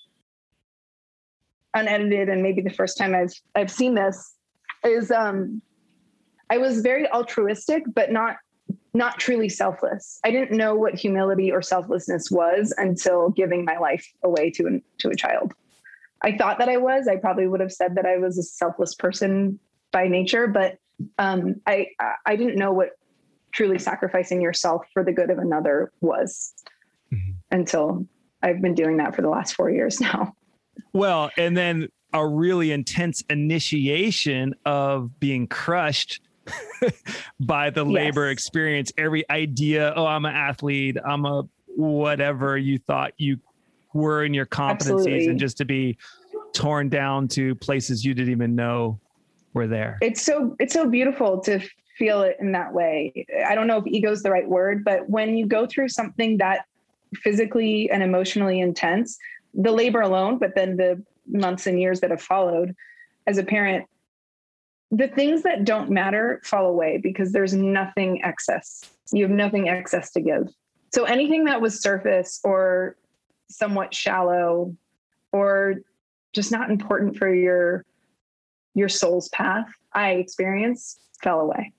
[1.74, 4.34] unedited, and maybe the first time I've I've seen this
[4.84, 5.62] is um
[6.50, 8.36] I was very altruistic, but not
[8.94, 10.18] not truly selfless.
[10.24, 14.82] I didn't know what humility or selflessness was until giving my life away to an,
[14.98, 15.52] to a child.
[16.22, 17.06] I thought that I was.
[17.06, 19.60] I probably would have said that I was a selfless person
[19.92, 20.78] by nature, but
[21.18, 21.86] um, I
[22.26, 22.90] I didn't know what
[23.52, 26.52] truly sacrificing yourself for the good of another was.
[27.50, 28.06] Until
[28.42, 30.34] I've been doing that for the last four years now.
[30.92, 36.20] Well, and then a really intense initiation of being crushed
[37.40, 37.94] by the yes.
[37.94, 38.92] labor experience.
[38.98, 41.44] Every idea, oh, I'm an athlete, I'm a
[41.76, 43.38] whatever you thought you
[43.92, 45.26] were in your competencies, Absolutely.
[45.28, 45.96] and just to be
[46.52, 48.98] torn down to places you didn't even know
[49.52, 49.98] were there.
[50.00, 51.60] It's so it's so beautiful to
[51.96, 53.26] feel it in that way.
[53.46, 56.38] I don't know if ego is the right word, but when you go through something
[56.38, 56.64] that
[57.14, 59.18] physically and emotionally intense,
[59.54, 62.74] the labor alone, but then the months and years that have followed
[63.26, 63.86] as a parent,
[64.90, 68.82] the things that don't matter fall away because there's nothing excess.
[69.12, 70.48] You have nothing excess to give.
[70.92, 72.96] So anything that was surface or
[73.48, 74.76] somewhat shallow
[75.32, 75.76] or
[76.32, 77.84] just not important for your
[78.74, 81.72] your soul's path, I experienced fell away.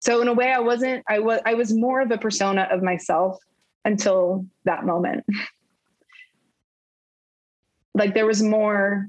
[0.00, 2.82] So in a way I wasn't I was I was more of a persona of
[2.82, 3.38] myself
[3.84, 5.24] until that moment.
[7.94, 9.08] like there was more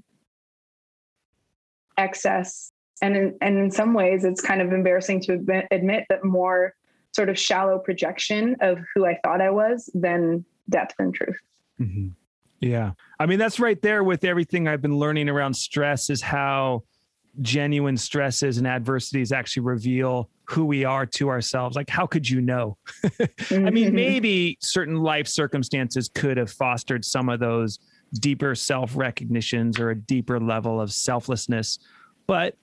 [1.97, 5.34] excess and in, and in some ways it's kind of embarrassing to
[5.71, 6.73] admit, that more
[7.12, 11.39] sort of shallow projection of who I thought I was than depth and truth.
[11.79, 12.10] Mm-hmm.
[12.60, 12.91] Yeah.
[13.19, 16.84] I mean, that's right there with everything I've been learning around stress is how
[17.41, 21.75] genuine stresses and adversities actually reveal who we are to ourselves.
[21.75, 22.77] Like, how could you know?
[23.03, 23.95] I mean, Mm-hmm.
[23.95, 27.79] maybe certain life circumstances could have fostered some of those
[28.13, 31.79] deeper self recognitions or a deeper level of selflessness.
[32.27, 32.55] But,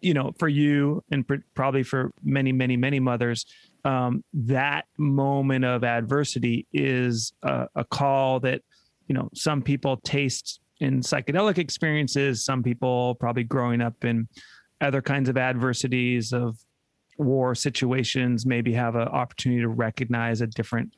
[0.00, 3.44] you know, for you and pr- probably for many, many, many mothers,
[3.84, 8.62] um, that moment of adversity is a, a call that,
[9.08, 14.28] you know, some people taste in psychedelic experiences, some people probably growing up in
[14.80, 16.56] other kinds of adversities of
[17.16, 20.90] war situations maybe have an opportunity to recognize a different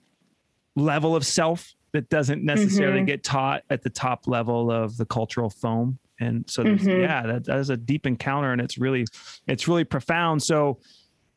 [0.75, 3.07] level of self that doesn't necessarily Mhm.
[3.07, 7.01] get taught at the top level of the cultural foam and so Mhm.
[7.03, 9.05] yeah that, that is a deep encounter and it's really
[9.46, 10.79] it's really profound so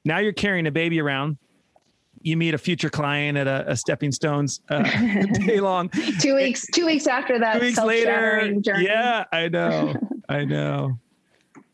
[0.05, 1.37] now you're carrying a baby around
[2.21, 4.83] you meet a future client at a, a stepping stones uh,
[5.45, 5.89] day long.
[6.19, 8.53] Two weeks two weeks after that two weeks later.
[8.61, 8.85] journey.
[8.85, 9.93] yeah i know.
[10.29, 10.99] I know.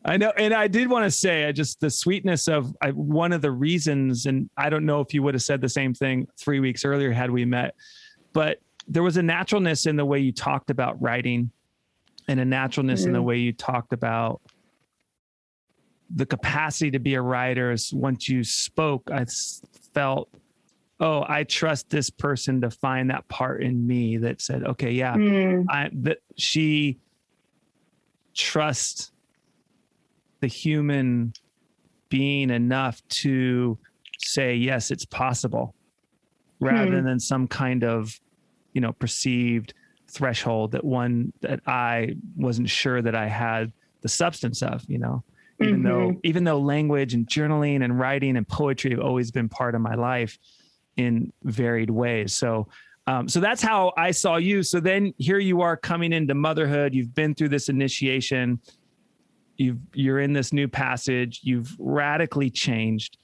[0.04, 0.30] I know.
[0.30, 3.50] And i did want to say i just the sweetness of I, one of the
[3.50, 6.84] reasons and i don't know if you would have said the same thing three weeks
[6.84, 7.74] earlier had we met
[8.32, 11.50] but there was a naturalness in the way you talked about writing
[12.28, 13.24] and a naturalness in the Mm.
[13.24, 14.40] way you talked about
[16.14, 19.24] the capacity to be a writer is once you spoke I
[19.92, 20.28] felt
[21.00, 25.14] oh i trust this person to find that part in me that said okay yeah
[25.16, 26.98] Mm, I that she
[28.34, 29.12] trusts
[30.40, 31.32] the human
[32.08, 33.78] being enough to
[34.18, 35.74] say yes it's possible
[36.60, 37.06] rather Hmm.
[37.06, 38.18] than some kind of
[38.72, 39.74] you know perceived
[40.08, 45.24] threshold that one that I wasn't sure that I had the substance of you know
[45.60, 46.20] even though Mhm.
[46.24, 49.94] even though language and journaling and writing and poetry have always been part of my
[49.94, 50.38] life
[50.96, 52.68] in varied ways so
[53.08, 54.64] um, so that's how I saw you.
[54.64, 56.92] So then here you are coming into motherhood.
[56.92, 58.58] You've been through this initiation.
[59.56, 61.38] You've you're in this new passage.
[61.44, 63.16] You've radically changed.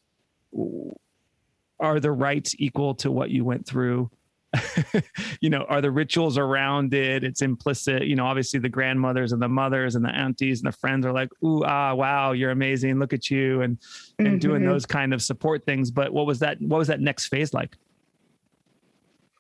[1.81, 4.09] Are the rites equal to what you went through?
[5.41, 7.25] you know, are the rituals around it?
[7.25, 8.03] It's implicit.
[8.07, 11.13] You know, obviously the grandmothers and the mothers and the aunties and the friends are
[11.13, 12.99] like, "Ooh, ah, wow, you're amazing.
[12.99, 13.79] Look at you," and
[14.19, 14.67] and doing Mhm.
[14.67, 15.91] those kind of support things.
[15.91, 16.61] But what was that?
[16.61, 17.77] What was that next phase like?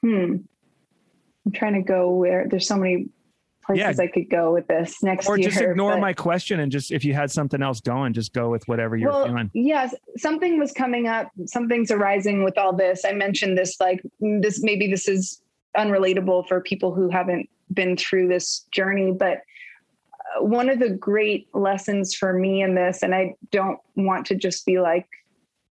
[0.03, 0.37] Hmm.
[1.44, 3.09] I'm trying to go where there's so many
[3.64, 5.48] places I could go with this next or year.
[5.48, 8.51] just ignore but- my question and just if you had something else going just go
[8.51, 11.31] with whatever you're well, feeling yes, something was coming up.
[11.46, 13.05] Something's arising with all this.
[13.05, 14.62] I mentioned this, like mm, this.
[14.62, 15.42] Maybe this is
[15.77, 19.38] unrelatable for people who haven't been through this journey, but
[20.37, 24.35] uh, one of the great lessons for me in this, and I don't want to
[24.35, 25.07] just be like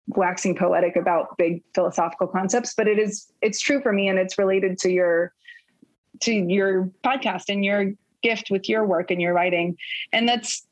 [0.08, 4.38] waxing poetic about big philosophical concepts, but it is it's true for me, and it's
[4.38, 5.34] related to your
[6.22, 9.78] to your podcast and your gift with your work and your writing,
[10.14, 10.66] and that's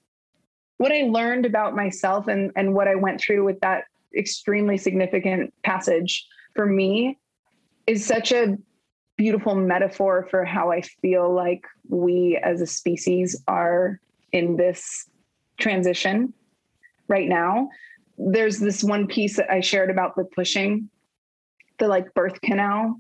[0.78, 3.86] what I learned about myself and and what I went through with that
[4.18, 7.18] extremely significant passage for me
[7.86, 8.58] is such a
[9.18, 14.00] beautiful metaphor for how I feel like we as a species are
[14.32, 15.10] in this
[15.60, 16.34] transition
[17.08, 17.70] right now.
[18.18, 20.90] There's this one piece that I shared about the pushing,
[21.80, 23.00] the like birth canal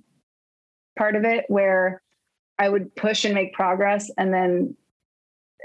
[0.97, 2.01] part of it, where
[2.59, 4.75] I would push and make progress and then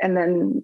[0.02, 0.62] and then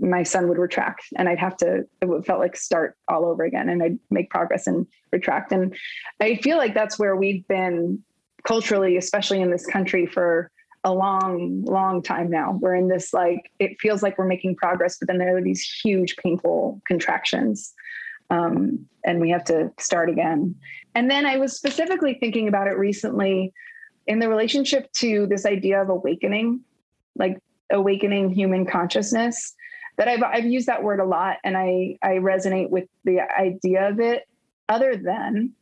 [0.00, 3.68] my son would retract and I'd have to, it felt like start all over again
[3.68, 5.52] and I'd make progress and retract.
[5.52, 5.76] And
[6.20, 8.02] I feel like that's where we've been
[8.44, 10.50] culturally, especially in this country for
[10.84, 12.58] a long, long time now.
[12.58, 15.62] We're in this, like, it feels like we're making progress, but then there are these
[15.62, 17.74] huge, painful contractions.
[18.30, 20.54] Um, and we have to start again.
[20.94, 23.52] And then I was specifically thinking about it recently
[24.10, 26.60] in the relationship to this idea of awakening,
[27.14, 27.38] like
[27.70, 29.54] awakening human consciousness
[29.98, 33.88] that I've I've used that word a lot and I I resonate with the idea
[33.88, 34.26] of it.
[34.68, 35.52] Other than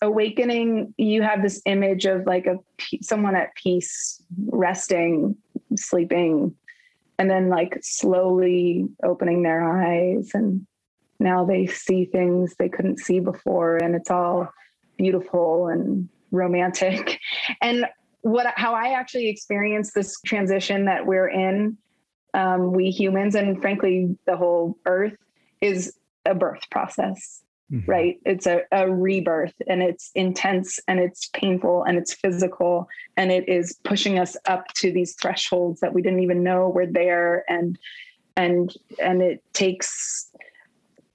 [0.00, 2.58] awakening you have this image of like a
[3.02, 5.36] someone at peace resting
[5.74, 6.54] sleeping
[7.18, 10.64] and then like slowly opening their eyes and
[11.18, 14.48] now they see things they couldn't see before and it's all
[14.96, 17.18] beautiful and romantic.
[17.62, 17.86] And
[18.22, 21.76] what how i actually experienced this transition that we're in
[22.34, 25.16] um, we humans and frankly the whole earth
[25.60, 25.94] is
[26.26, 27.88] a birth process Mm-hmm.
[27.88, 28.16] right?
[28.26, 33.48] It's a, a rebirth and it's intense and it's painful and it's physical and it
[33.48, 37.44] is pushing us up to these thresholds that we didn't even know were there.
[37.48, 37.78] And
[38.36, 40.32] and and it takes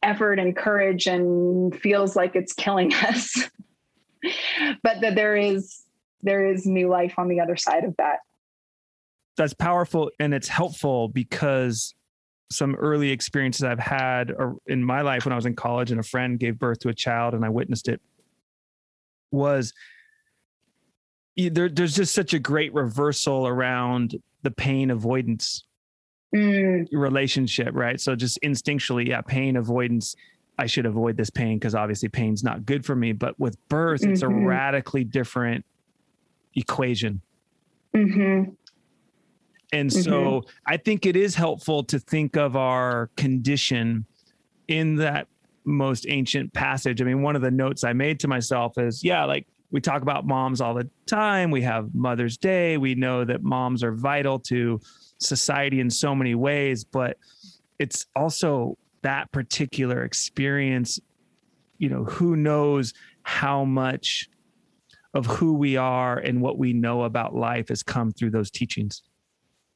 [0.01, 3.49] effort and courage and feels like it's killing us
[4.83, 5.81] but that there is
[6.21, 8.19] there is new life on the other side of that.
[9.38, 11.93] That's powerful and it's helpful because
[12.51, 14.33] some early experiences I've had
[14.67, 16.93] in my life when I was in college and a friend gave birth to a
[16.93, 18.01] child and I witnessed it
[19.31, 19.73] was
[21.35, 25.65] there, there's just such a great reversal around the pain avoidance
[26.33, 26.88] mm.
[26.91, 27.99] relationship, right?
[27.99, 30.15] So just instinctually, yeah, pain avoidance.
[30.57, 33.11] I should avoid this pain because obviously pain's not good for me.
[33.11, 34.13] But with birth, mm-hmm.
[34.13, 34.45] it's a mm-hmm.
[34.45, 35.65] radically different
[36.55, 37.21] equation.
[37.93, 38.51] Mm-hmm.
[39.73, 40.49] And so mm-hmm.
[40.65, 44.05] I think it is helpful to think of our condition
[44.67, 45.27] in that
[45.65, 47.01] most ancient passage.
[47.01, 50.01] I mean, one of the notes I made to myself is, yeah, like we talk
[50.01, 51.51] about moms all the time.
[51.51, 52.77] We have Mother's Day.
[52.77, 54.79] We know that moms are vital to
[55.17, 57.17] society in so many ways, but
[57.79, 60.99] it's also that particular experience.
[61.77, 64.27] You know, who knows how much
[65.13, 69.03] of who we are and what we know about life has come through those teachings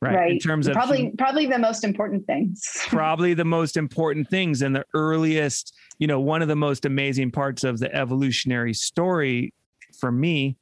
[0.02, 0.32] right, right.
[0.32, 4.76] in terms of probably probably the most important things probably the most important things and
[4.76, 9.54] the earliest you know one of the most amazing parts of the evolutionary story
[9.98, 10.58] for me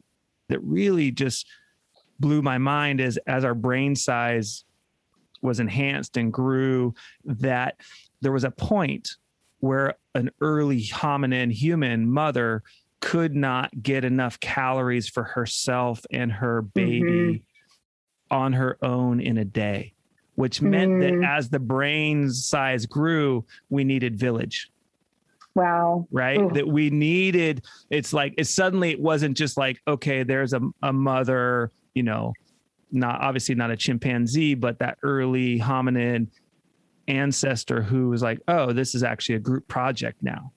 [0.50, 1.48] that really just
[2.20, 4.64] blew my mind is as our brain size
[5.42, 6.94] was enhanced and grew
[7.26, 7.78] that
[8.22, 9.10] there was a point
[9.60, 12.64] where an early hominin human mother
[13.00, 17.44] could not get enough calories for herself and her baby mm-hmm
[18.30, 19.94] on her own in a day,
[20.36, 21.22] which meant mm.
[21.22, 24.70] that as the brain size grew, we needed village.
[25.56, 26.08] Wow.
[26.12, 26.40] Right.
[26.40, 26.52] Ooh.
[26.54, 30.94] That we needed, it's like, it suddenly, it wasn't just like, okay, there's a, a
[30.94, 32.34] mother, you know,
[32.92, 36.28] not obviously not a chimpanzee, but that early hominid
[37.08, 40.52] ancestor who was like, oh, this is actually a group project now.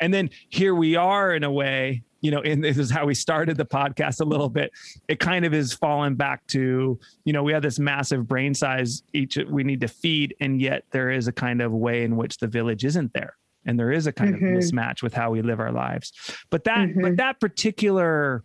[0.00, 3.14] And then here we are in a way you know, and this is how we
[3.14, 4.72] started the podcast a little bit.
[5.08, 9.02] It kind of is fallen back to, you know, we have this massive brain size
[9.12, 12.38] each we need to feed, and yet there is a kind of way in which
[12.38, 13.34] the village isn't there.
[13.66, 14.56] And there is a kind mm-hmm.
[14.56, 16.12] of mismatch with how we live our lives.
[16.50, 17.02] But that, mm-hmm.
[17.02, 18.44] but that particular,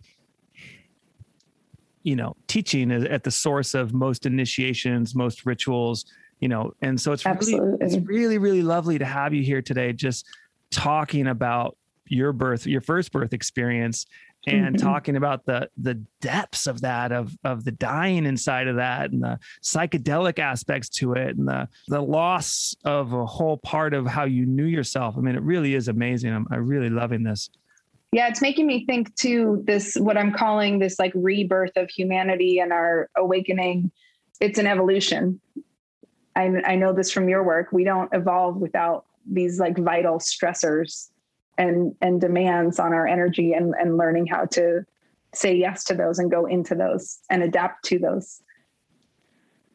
[2.01, 6.06] you know, teaching is at the source of most initiations, most rituals,
[6.39, 7.67] you know, and so it's Absolutely.
[7.67, 10.26] really, it's really, really lovely to have you here today, just
[10.69, 14.06] talking about your birth, your first birth experience
[14.45, 14.88] and mm-hmm.
[14.88, 19.21] talking about the the depths of that of of the dying inside of that and
[19.21, 24.23] the psychedelic aspects to it and the the loss of a whole part of how
[24.23, 25.15] you knew yourself.
[25.17, 26.34] I mean it really is amazing.
[26.34, 27.50] I'm, I'm really loving this.
[28.12, 32.60] Yeah it's making me think too this what i'm calling this like rebirth of humanity
[32.60, 33.91] and our awakening.
[34.39, 35.41] It's an evolution
[36.38, 37.71] I, I know this from your work.
[37.71, 41.10] We don't evolve without these like vital stressors
[41.58, 44.86] and and demands on our energy and and learning how to
[45.34, 48.41] say yes to those and go into those and adapt to those.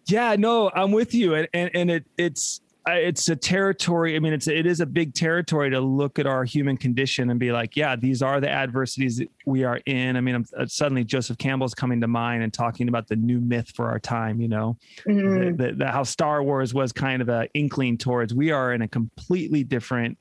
[0.06, 1.34] Yeah no i'm with you.
[1.34, 5.14] And and, and it it's it's a territory i mean it's it is a big
[5.14, 9.18] territory to look at our human condition and be like yeah these are the adversities
[9.18, 12.52] that we are in i mean I'm, uh, suddenly joseph campbell's coming to mind and
[12.52, 14.76] talking about the new myth for our time you know
[15.08, 15.56] mm-hmm.
[15.56, 18.82] the, the, the, how star wars was kind of an inkling towards we are in
[18.82, 20.18] a completely different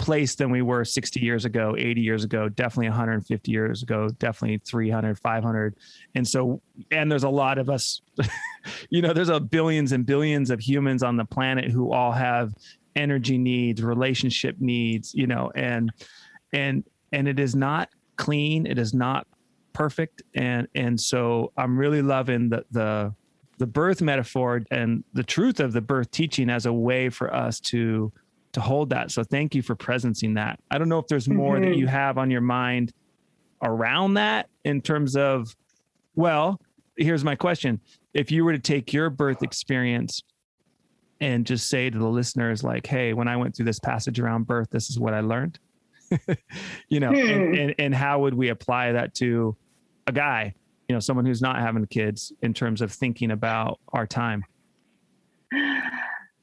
[0.00, 4.58] place than we were 60 years ago 80 years ago definitely 150 years ago definitely
[4.64, 5.76] 300 500
[6.14, 8.00] and so and there's a lot of us
[8.90, 12.54] you know there's a billions and billions of humans on the planet who all have
[12.96, 15.92] energy needs relationship needs you know and
[16.54, 16.82] and
[17.12, 19.26] and it is not clean it is not
[19.72, 20.22] perfect.
[20.34, 23.14] And and so i'm really loving the the
[23.58, 27.60] the birth metaphor and the truth of the birth teaching as a way for us
[27.60, 28.10] to
[28.52, 29.10] to hold that.
[29.10, 30.58] So thank you for presencing that.
[30.70, 31.70] I don't know if there's more mm-hmm.
[31.70, 32.92] that you have on your mind
[33.62, 35.54] around that in terms of,
[36.14, 36.60] well,
[36.96, 37.80] here's my question.
[38.14, 40.22] If you were to take your birth experience
[41.20, 44.46] and just say to the listeners, like, hey, when I went through this passage around
[44.46, 45.58] birth, this is what I learned.
[46.88, 47.16] you know, hmm.
[47.16, 49.56] and, and, and how would we apply that to
[50.06, 50.52] a guy,
[50.88, 54.42] you know, someone who's not having kids in terms of thinking about our time?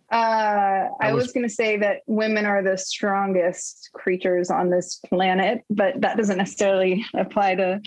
[0.09, 5.01] Uh, I was, was going to say that women are the strongest creatures on this
[5.09, 7.81] planet, but that doesn't necessarily apply to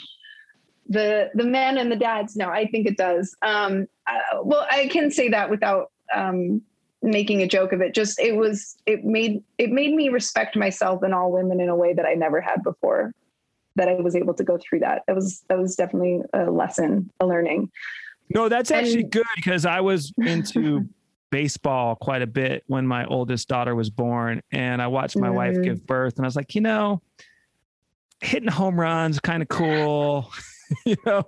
[0.88, 2.36] the the men and the dads.
[2.36, 3.34] No, I think it does.
[3.42, 6.60] Um, uh, well, I can say that without um,
[7.02, 7.94] making a joke of it.
[7.94, 11.76] Just it was it made it made me respect myself and all women in a
[11.76, 13.12] way that I never had before.
[13.76, 15.02] That I was able to go through that.
[15.06, 17.70] That was that was definitely a lesson, a learning.
[18.28, 20.88] No, that's actually and, good because I was into
[21.30, 25.36] baseball quite a bit when my oldest daughter was born and I watched my mm-hmm.
[25.36, 27.02] wife give birth and I was like, you know,
[28.20, 30.30] hitting home runs, kind of cool.
[30.84, 31.24] you know,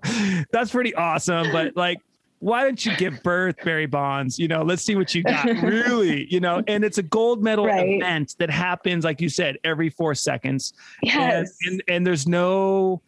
[0.51, 1.51] that's pretty awesome.
[1.53, 1.99] But like,
[2.43, 4.37] why don't you give birth, Barry Bonds?
[4.37, 5.45] You know, let's see what you got.
[5.63, 7.89] really, you know, and it's a gold medal right.
[7.89, 10.73] event that happens, like you said, every four seconds.
[11.03, 11.57] Yes.
[11.65, 13.01] And, and, and there's no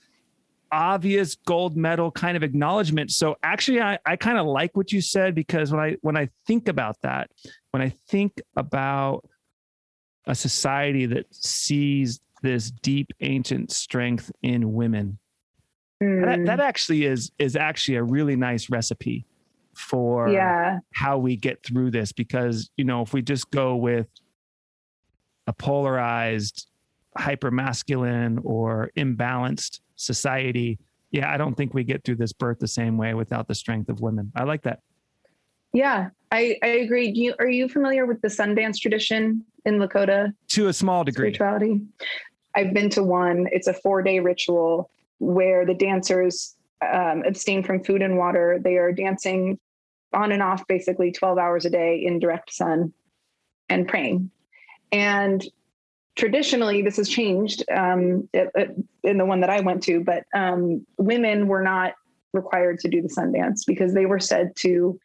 [0.73, 3.11] obvious gold medal kind of acknowledgement.
[3.11, 6.29] So actually I, I kind of like what you said because when I when I
[6.47, 7.31] think about that,
[7.71, 9.25] when I think about
[10.27, 15.19] a society that sees this deep ancient strength in women,
[16.03, 16.25] mm.
[16.25, 19.27] that, that actually is is actually a really nice recipe
[19.75, 20.79] for yeah.
[20.93, 24.07] how we get through this because you know if we just go with
[25.47, 26.69] a polarized
[27.17, 30.79] hyper masculine or imbalanced society,
[31.11, 33.89] yeah, I don't think we get through this birth the same way without the strength
[33.89, 34.33] of women.
[34.35, 34.81] I like that.
[35.73, 37.13] Yeah, I, I agree.
[37.13, 40.33] Do you, are you familiar with the Sundance tradition in Lakota?
[40.49, 41.35] To a small degree.
[41.35, 41.81] Spirituality.
[42.55, 43.49] I've been to one.
[43.53, 48.61] It's a four day ritual where the dancers um, abstain from food and water.
[48.63, 49.59] They are dancing
[50.13, 52.93] on and off basically 12 hours a day in direct sun
[53.69, 54.31] and praying.
[54.93, 55.45] And
[56.17, 60.25] traditionally this has changed um, it, it, in the one that i went to but
[60.35, 61.95] um, women were not
[62.33, 64.99] required to do the sun dance because they were said to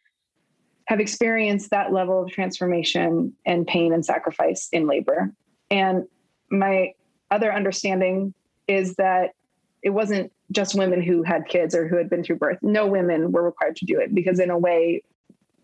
[0.90, 5.32] have experienced that level of transformation and pain and sacrifice in labor.
[5.70, 6.08] And
[6.50, 6.94] my
[7.30, 8.34] other understanding
[8.68, 9.36] is that
[9.84, 12.58] it wasn't just women who had kids or who had been through birth.
[12.64, 15.04] No women were required to do it because in a way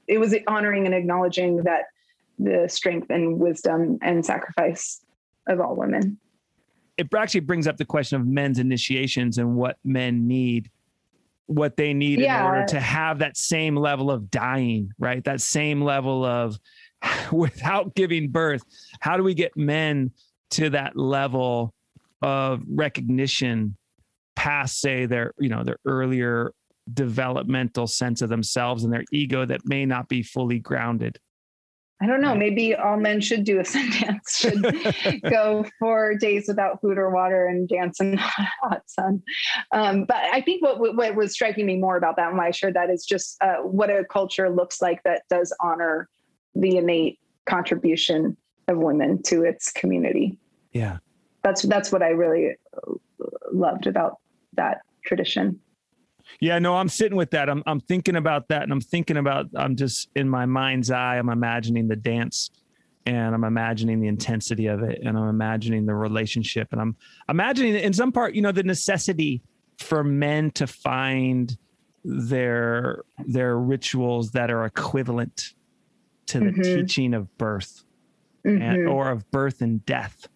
[0.08, 1.86] it was honoring and acknowledging that
[2.38, 5.02] the strength and wisdom and sacrifice
[5.48, 6.18] of all women.
[6.98, 10.70] It actually brings up the question of men's initiations and what men need,
[11.48, 12.40] what they need yeah.
[12.40, 15.24] in order to have that same level of dying, right?
[15.24, 16.58] That same level of
[17.32, 18.64] without giving birth.
[19.00, 20.12] How do we get men
[20.52, 21.74] to that level
[22.22, 23.76] of recognition
[24.36, 26.54] past, say, their, you know, their earlier
[26.94, 31.20] developmental sense of themselves and their ego that may not be fully grounded?
[32.02, 32.36] I don't know.
[32.36, 34.38] Maybe all men should do a sun dance.
[34.38, 38.18] Should go four days without food or water and dance in the
[38.62, 39.24] hot sun.
[39.72, 42.52] Um, but I think what what was striking me more about that, and why I
[42.52, 46.10] shared that, is just uh, what a culture looks like that does honor
[46.54, 48.36] the innate contribution
[48.68, 50.38] of women to its community.
[50.74, 50.98] Yeah,
[51.44, 52.56] that's that's what I really
[53.52, 54.18] loved about
[54.54, 55.60] that tradition.
[56.40, 57.50] Yeah, no, I'm sitting with that.
[57.50, 59.48] I'm I'm thinking about that, and I'm thinking about.
[59.56, 61.18] I'm just in my mind's eye.
[61.18, 62.50] I'm imagining the dance,
[63.06, 66.96] and I'm imagining the intensity of it, and I'm imagining the relationship, and I'm
[67.30, 69.42] imagining in some part, you know, the necessity
[69.78, 71.58] for men to find
[72.04, 75.54] their their rituals that are equivalent
[76.28, 76.62] to the mm-hmm.
[76.62, 77.84] teaching of birth,
[78.46, 78.62] mm-hmm.
[78.62, 80.28] and, or of birth and death.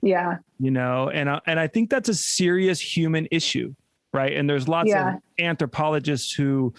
[0.00, 3.74] Yeah, you know, and I, and I think that's a serious human issue
[4.12, 4.32] right?
[4.32, 5.14] And there's lots yeah.
[5.14, 6.74] of anthropologists who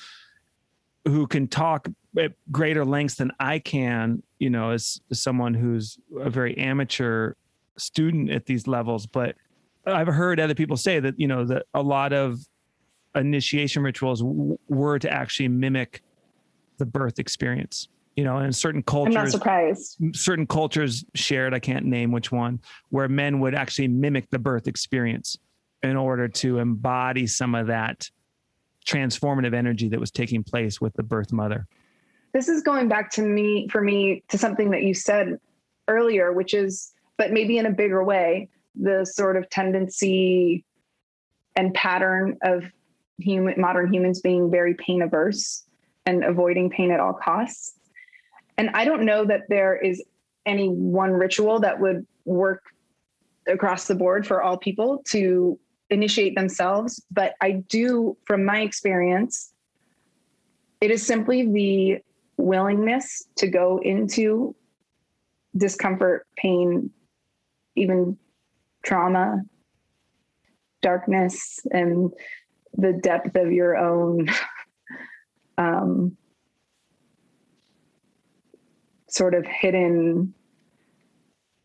[1.06, 5.98] who can talk at greater lengths than I can, you know, as, as someone who's
[6.20, 7.34] a very amateur
[7.78, 9.06] student at these levels.
[9.06, 9.36] But
[9.86, 12.40] I've heard other people say that, you know, that a lot of
[13.16, 16.04] initiation rituals w- were to actually mimic
[16.78, 17.88] the birth experience.
[18.16, 19.98] You know, in certain cultures, I'm not surprised.
[20.14, 22.60] Certain cultures shared, I can't name which one,
[22.90, 25.38] where men would actually mimic the birth experience
[25.84, 28.10] in order to embody some of that
[28.86, 31.68] transformative energy that was taking place with the birth mother.
[32.34, 35.40] This is going back to me for me to something that you said
[35.88, 40.64] earlier, which is, but maybe in a bigger way, the sort of tendency
[41.56, 42.64] and pattern of
[43.18, 45.64] human modern humans being very pain averse
[46.06, 47.74] and avoiding pain at all costs.
[48.58, 50.04] And I don't know that there is
[50.46, 52.64] any one ritual that would work
[53.48, 55.60] across the board for all people to
[55.90, 57.02] initiate themselves.
[57.12, 59.54] But I do, from my experience,
[60.82, 62.00] it is simply the
[62.38, 64.56] willingness to go into
[65.56, 66.90] discomfort, pain,
[67.76, 68.18] even
[68.84, 69.42] trauma,
[70.82, 72.12] darkness, and
[72.78, 74.30] the depth of your own
[75.58, 76.16] um,
[79.08, 80.34] sort of hidden,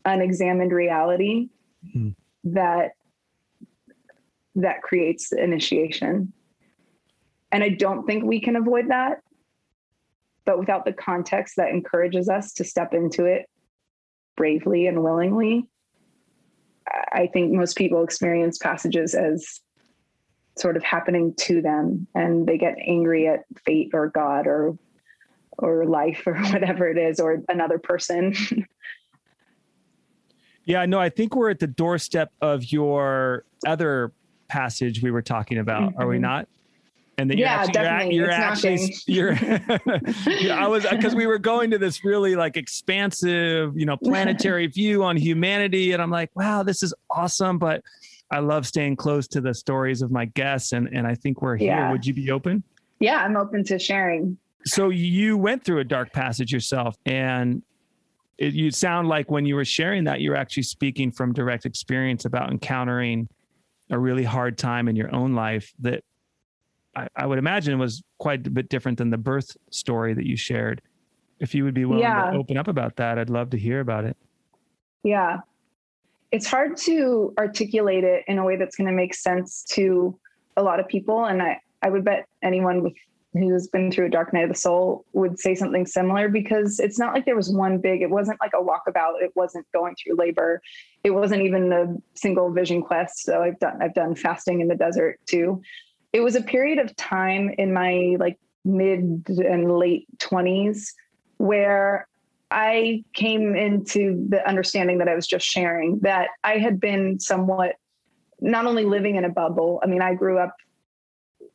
[0.05, 1.49] unexamined reality
[1.87, 2.11] mm-hmm.
[2.53, 2.93] that
[4.57, 6.33] that creates initiation.
[7.53, 9.21] And I don't think we can avoid that.
[10.45, 13.47] But without the context that encourages us to step into it
[14.37, 15.67] bravely and willingly,
[17.13, 19.61] I think most people experience passages as
[20.57, 24.77] sort of happening to them and they get angry at fate or God or
[25.59, 28.35] or life or whatever it is or another person.
[30.67, 34.13] Yeah, no, I think we're at the doorstep of your other
[34.55, 36.01] passage we were talking about, mm-hmm.
[36.01, 36.23] are we mm-hmm.
[36.23, 36.49] not?
[37.19, 41.79] and that yeah, you're actually, you're, actually you're, I was because we were going to
[41.79, 46.83] this really like expansive, you know, planetary view on humanity, and I'm like, wow, this
[46.83, 47.83] is awesome, but
[48.31, 51.57] I love staying close to the stories of my guests, and and I think we're
[51.57, 51.69] here.
[51.69, 51.93] Yeah.
[51.93, 52.63] Would you be open?
[52.99, 54.37] Yeah, I'm open to sharing.
[54.67, 57.63] So you went through a dark passage yourself, and
[58.39, 62.25] it, you sound like when you were sharing that, you're actually speaking from direct experience
[62.25, 63.29] about encountering
[63.91, 66.03] a really hard time in your own life that
[66.97, 70.37] I, I, would imagine was quite a bit different than the birth story that you
[70.37, 70.81] shared.
[71.41, 72.31] If you would be willing yeah.
[72.31, 74.17] to open up about that, I'd love to hear about it.
[75.03, 75.39] Yeah.
[76.31, 80.19] It's hard to articulate it in a way that's going to make sense to
[80.57, 81.27] a lot of people.
[81.27, 82.95] And I, I would bet anyone with
[83.35, 86.99] who's been through a dark night of the soul would say something similar because it's
[86.99, 89.21] not like there was one big it wasn't like a walkabout.
[89.21, 90.63] It wasn't going through labor.
[91.03, 93.25] It wasn't even the single vision quest.
[93.25, 95.63] So i've done i've done fasting in the desert too.
[96.13, 100.93] It was a period of time in my like mid and late 20s
[101.39, 102.07] where
[102.51, 107.75] I came into the understanding that I was just sharing that I had been somewhat
[108.41, 109.81] not only living in a bubble.
[109.83, 110.55] I mean, I grew up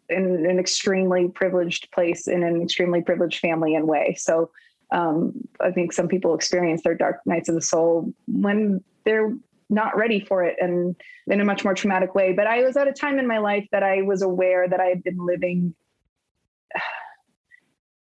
[0.09, 4.15] in an extremely privileged place in an extremely privileged family and way.
[4.17, 4.51] So
[4.91, 9.35] um, I think some people experience their dark nights of the soul when they're
[9.69, 10.95] not ready for it and
[11.27, 12.33] in a much more traumatic way.
[12.33, 14.85] But I was at a time in my life that I was aware that I
[14.85, 15.75] had been living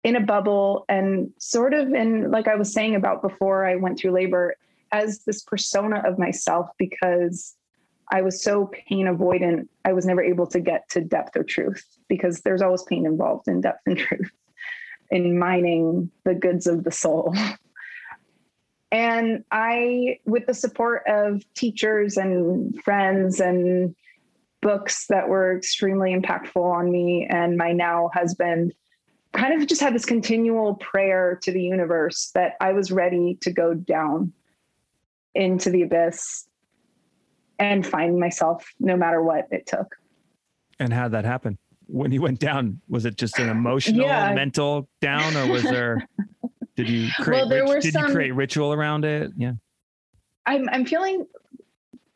[0.05, 3.99] in a bubble and sort of in, like I was saying about before I went
[3.99, 4.57] through labor,
[4.93, 7.55] as this persona of myself because
[8.11, 11.85] I was so pain avoidant, I was never able to get to depth or truth
[12.09, 14.31] because there's always pain involved in depth and truth
[15.11, 17.35] in mining the goods of the soul.
[18.93, 23.95] And I, with the support of teachers and friends and
[24.63, 28.75] books that were extremely impactful on me and my now husband,
[29.33, 33.53] kind of just had this continual prayer to the universe that I was ready to
[33.53, 34.33] go down
[35.37, 36.49] into the abyss
[37.61, 39.95] and find myself no matter what it took.
[40.81, 41.59] And how'd that happen?
[41.87, 44.35] When you went down, was it just an emotional, yeah.
[44.35, 46.09] mental down, or was there
[46.77, 47.41] Did you create?
[47.41, 49.33] Well, there were did some, you create ritual around it?
[49.37, 49.53] Yeah.
[50.47, 51.27] I'm I'm feeling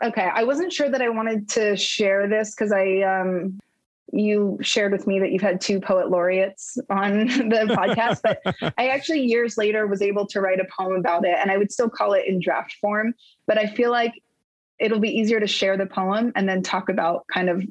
[0.02, 0.30] okay.
[0.32, 3.58] I wasn't sure that I wanted to share this because I um
[4.12, 8.40] you shared with me that you've had two poet laureates on the podcast, but
[8.78, 11.70] I actually years later was able to write a poem about it, and I would
[11.70, 13.14] still call it in draft form.
[13.46, 14.14] But I feel like
[14.78, 17.62] it'll be easier to share the poem and then talk about kind of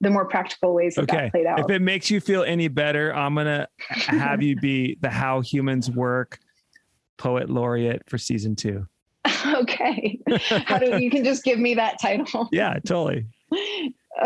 [0.00, 1.16] the more practical ways that, okay.
[1.16, 1.60] that played out.
[1.60, 5.90] If it makes you feel any better, I'm gonna have you be the How Humans
[5.90, 6.40] Work
[7.18, 8.86] poet laureate for season two.
[9.46, 10.18] okay.
[10.66, 12.48] How do you can just give me that title?
[12.52, 13.26] Yeah, totally.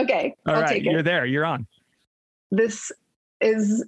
[0.00, 0.34] okay.
[0.46, 1.26] All right, You're there.
[1.26, 1.66] You're on.
[2.50, 2.90] This
[3.42, 3.84] is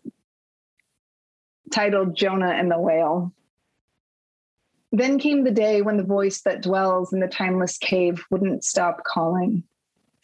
[1.72, 3.32] titled Jonah and the Whale.
[4.91, 9.03] Then came the day when the voice that dwells in the timeless cave wouldn't stop
[9.05, 9.64] calling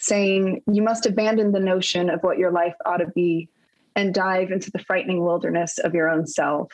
[0.05, 3.49] saying, You must abandon the notion of what your life ought to be
[3.97, 6.73] and dive into the frightening wilderness of your own self.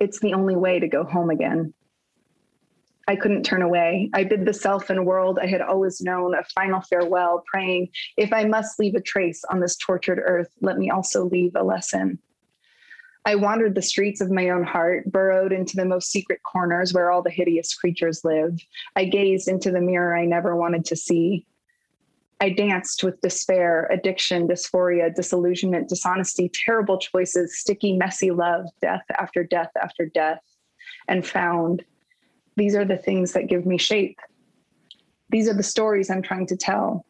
[0.00, 1.74] It's the only way to go home again.
[3.08, 4.10] I couldn't turn away.
[4.12, 8.32] I bid the self and world I had always known a final farewell, praying, If
[8.32, 12.18] I must leave a trace on this tortured earth, let me also leave a lesson.
[13.28, 17.10] I wandered the streets of my own heart, burrowed into the most secret corners where
[17.10, 18.58] all the hideous creatures live.
[18.96, 21.44] I gazed into the mirror I never wanted to see.
[22.40, 29.44] I danced with despair, addiction, dysphoria, disillusionment, dishonesty, terrible choices, sticky, messy love, death after
[29.44, 30.40] death after death,
[31.06, 31.84] and found
[32.56, 34.18] these are the things that give me shape.
[35.28, 37.04] These are the stories I'm trying to tell.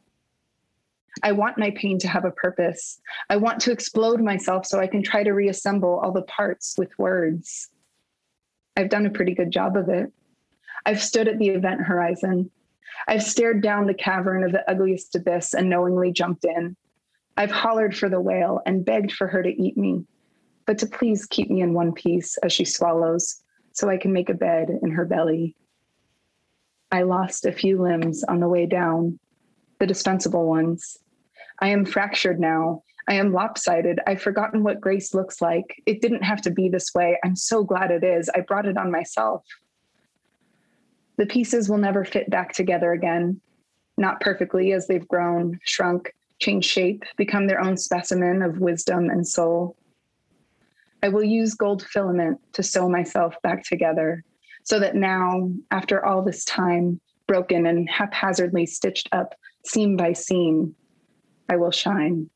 [1.22, 3.00] I want my pain to have a purpose.
[3.30, 6.96] I want to explode myself so I can try to reassemble all the parts with
[6.98, 7.68] words.
[8.76, 10.12] I've done a pretty good job of it.
[10.86, 12.50] I've stood at the event horizon.
[13.06, 16.76] I've stared down the cavern of the ugliest abyss and knowingly jumped in.
[17.36, 20.04] I've hollered for the whale and begged for her to eat me,
[20.66, 23.42] but to please keep me in one piece as she swallows,
[23.72, 25.54] so I can make a bed in her belly.
[26.90, 29.18] I lost a few limbs on the way down,
[29.78, 30.98] the dispensable ones.
[31.60, 32.82] I am fractured now.
[33.08, 34.00] I am lopsided.
[34.06, 35.82] I've forgotten what grace looks like.
[35.86, 37.18] It didn't have to be this way.
[37.24, 38.30] I'm so glad it is.
[38.34, 39.44] I brought it on myself.
[41.16, 43.40] The pieces will never fit back together again,
[43.96, 49.26] not perfectly as they've grown, shrunk, changed shape, become their own specimen of wisdom and
[49.26, 49.74] soul.
[51.02, 54.22] I will use gold filament to sew myself back together
[54.64, 59.34] so that now, after all this time, broken and haphazardly stitched up
[59.64, 60.74] seam by seam,
[61.48, 62.30] I will shine.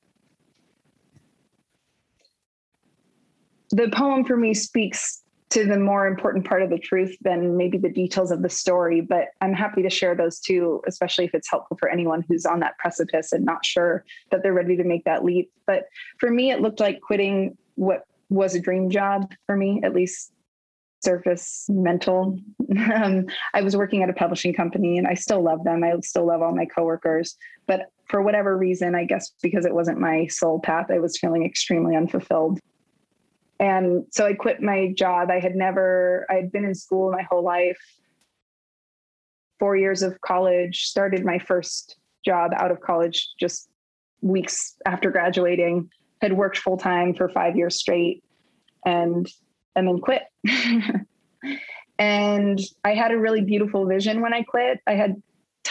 [3.70, 7.76] The poem for me speaks to the more important part of the truth than maybe
[7.76, 11.50] the details of the story, but I'm happy to share those too, especially if it's
[11.50, 15.04] helpful for anyone who's on that precipice and not sure that they're ready to make
[15.04, 15.50] that leap.
[15.66, 15.84] But
[16.18, 20.32] for me, it looked like quitting what was a dream job for me, at least
[21.02, 22.38] surface mental.
[22.94, 25.84] Um, I was working at a publishing company and I still love them.
[25.84, 27.36] I still love all my coworkers.
[27.66, 31.46] But for whatever reason, I guess because it wasn't my soul path, I was feeling
[31.46, 32.60] extremely unfulfilled.
[33.58, 35.30] And so I quit my job.
[35.30, 37.80] I had never, I had been in school my whole life,
[39.58, 43.70] four years of college, started my first job out of college just
[44.20, 45.88] weeks after graduating,
[46.20, 48.22] had worked full time for five years straight
[48.84, 49.26] and
[49.74, 50.24] and then quit.
[51.98, 54.80] and I had a really beautiful vision when I quit.
[54.86, 55.22] I had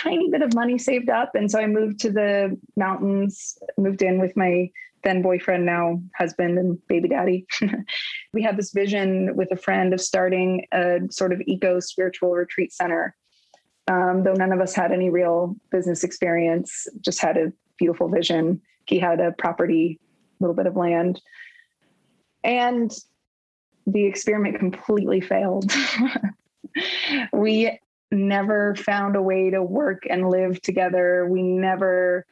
[0.02, 4.20] tiny bit of money saved up and so I moved to the mountains, moved in
[4.20, 4.70] with my
[5.04, 7.46] then boyfriend, now husband and baby daddy.
[8.34, 12.72] we had this vision with a friend of starting a sort of eco spiritual retreat
[12.72, 13.16] center.
[13.88, 18.62] Um, though none of us had any real business experience, just had a beautiful vision.
[18.86, 20.00] He had a property,
[20.40, 21.20] a little bit of land.
[22.44, 22.92] And
[23.88, 25.72] the experiment completely failed.
[27.34, 27.80] we
[28.12, 31.28] never found a way to work and live together.
[31.28, 32.26] We never,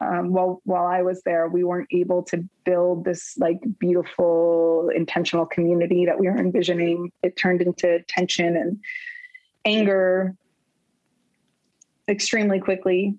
[0.00, 5.46] um, while while I was there, we weren't able to build this like beautiful, intentional
[5.46, 7.10] community that we were envisioning.
[7.22, 8.78] It turned into tension and
[9.64, 10.34] anger
[12.08, 13.14] extremely quickly.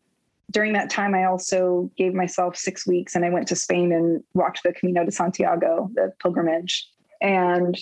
[0.50, 4.24] During that time, I also gave myself six weeks and I went to Spain and
[4.34, 6.88] walked the Camino de Santiago, the pilgrimage
[7.22, 7.78] and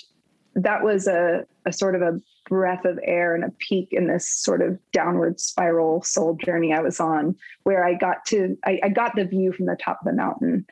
[0.56, 4.28] that was a, a sort of a breath of air and a peak in this
[4.28, 8.90] sort of downward spiral soul journey I was on, where I got to, I, I
[8.90, 10.66] got the view from the top of the mountain.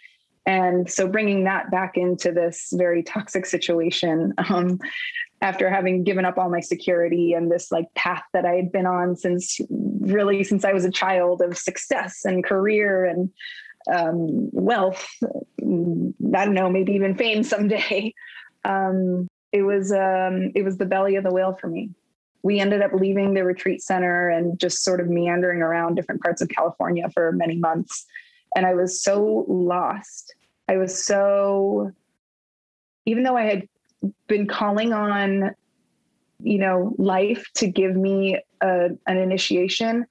[0.46, 4.80] And so bringing that back into this very toxic situation, um,
[5.42, 8.86] after having given up all my security and this like path that I had been
[8.86, 13.30] on since really since I was a child of success and career and
[13.94, 18.14] um, wealth, I don't know, maybe even fame someday
[18.66, 21.92] um, it was um, it was the belly of the whale for me.
[22.42, 26.42] We ended up leaving the retreat center and just sort of meandering around different parts
[26.42, 28.06] of California for many months,
[28.56, 30.36] and I was so lost.
[30.68, 31.92] I was so,
[33.06, 33.70] even though I had
[34.28, 35.52] been calling on,
[36.42, 40.06] you know, life to give me a, an initiation,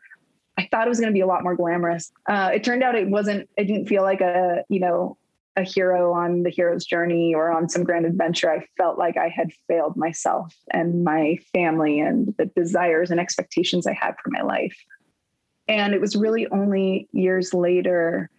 [0.56, 2.12] I thought it was going to be a lot more glamorous.
[2.28, 3.48] Uh, it turned out it wasn't.
[3.56, 5.16] It didn't feel like a you know
[5.56, 9.28] a hero on the hero's journey or on some grand adventure, I felt like I
[9.28, 14.42] had failed myself and my family and the desires and expectations I had for my
[14.42, 14.76] life.
[15.68, 18.30] And it was really only years later,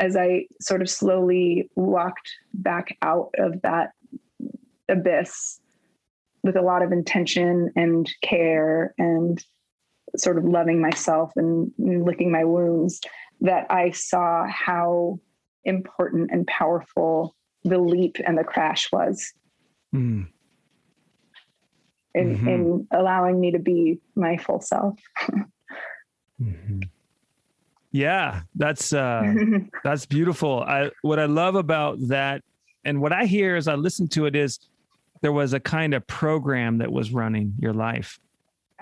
[0.00, 3.90] as I sort of slowly walked back out of that
[4.88, 5.60] abyss
[6.42, 9.44] with a lot of intention and care and
[10.16, 13.00] sort of loving myself and licking my wounds,
[13.40, 15.20] that I saw how
[15.66, 19.32] important and powerful the leap and the crash was
[19.94, 20.26] mm.
[22.14, 22.48] in, mm-hmm.
[22.48, 24.98] in allowing me to be my full self.
[26.40, 26.80] mm-hmm.
[27.92, 29.34] Yeah, that's uh,
[29.84, 30.62] that's beautiful.
[30.62, 32.42] I what I love about that,
[32.84, 34.58] and what I hear as I listen to it is
[35.22, 38.20] there was a kind of program that was running your life.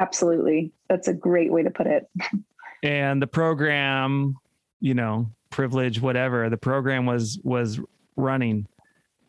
[0.00, 2.08] Absolutely, that's a great way to put it.
[2.82, 4.34] and the program,
[4.80, 6.50] you know, privilege, whatever.
[6.50, 7.78] The program was was
[8.16, 8.66] running,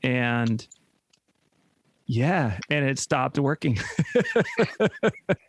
[0.01, 0.67] and
[2.07, 3.77] yeah, and it stopped working.
[4.15, 4.91] it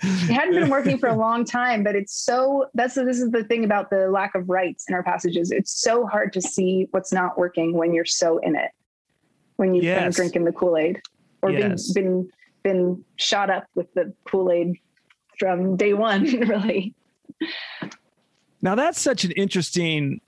[0.02, 3.64] hadn't been working for a long time, but it's so that's this is the thing
[3.64, 5.50] about the lack of rites in our passages.
[5.50, 8.70] It's so hard to see what's not working when you're so in it,
[9.56, 10.02] when you've yes.
[10.02, 11.00] been drinking the Kool Aid
[11.40, 11.90] or yes.
[11.92, 12.30] been been
[12.62, 14.78] been shot up with the Kool Aid
[15.38, 16.94] from day one, really.
[18.60, 20.20] Now that's such an interesting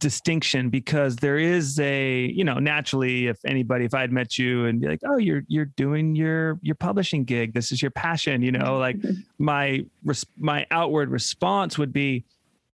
[0.00, 4.66] distinction because there is a you know naturally if anybody if i had met you
[4.66, 8.40] and be like oh you're you're doing your your publishing gig this is your passion
[8.40, 8.96] you know like
[9.38, 12.24] my res my outward response would be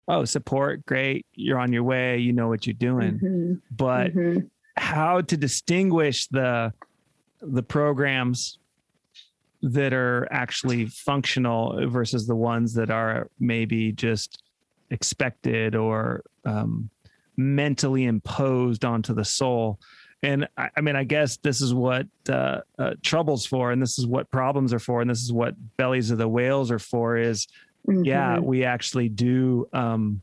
[0.09, 3.53] oh support great you're on your way you know what you're doing mm-hmm.
[3.71, 4.39] but mm-hmm.
[4.76, 6.74] how to distinguish the
[7.41, 8.57] the programs
[9.61, 14.43] that are actually functional versus the ones that are maybe just
[14.89, 16.89] expected or um,
[17.38, 19.79] mentally imposed onto the soul.
[20.21, 23.99] And I, I mean, I guess this is what uh, uh, troubles for, and this
[23.99, 27.17] is what problems are for, and this is what bellies of the whales are for.
[27.17, 27.47] Is
[27.88, 28.05] mm-hmm.
[28.05, 29.67] yeah, we actually do.
[29.73, 30.21] Um,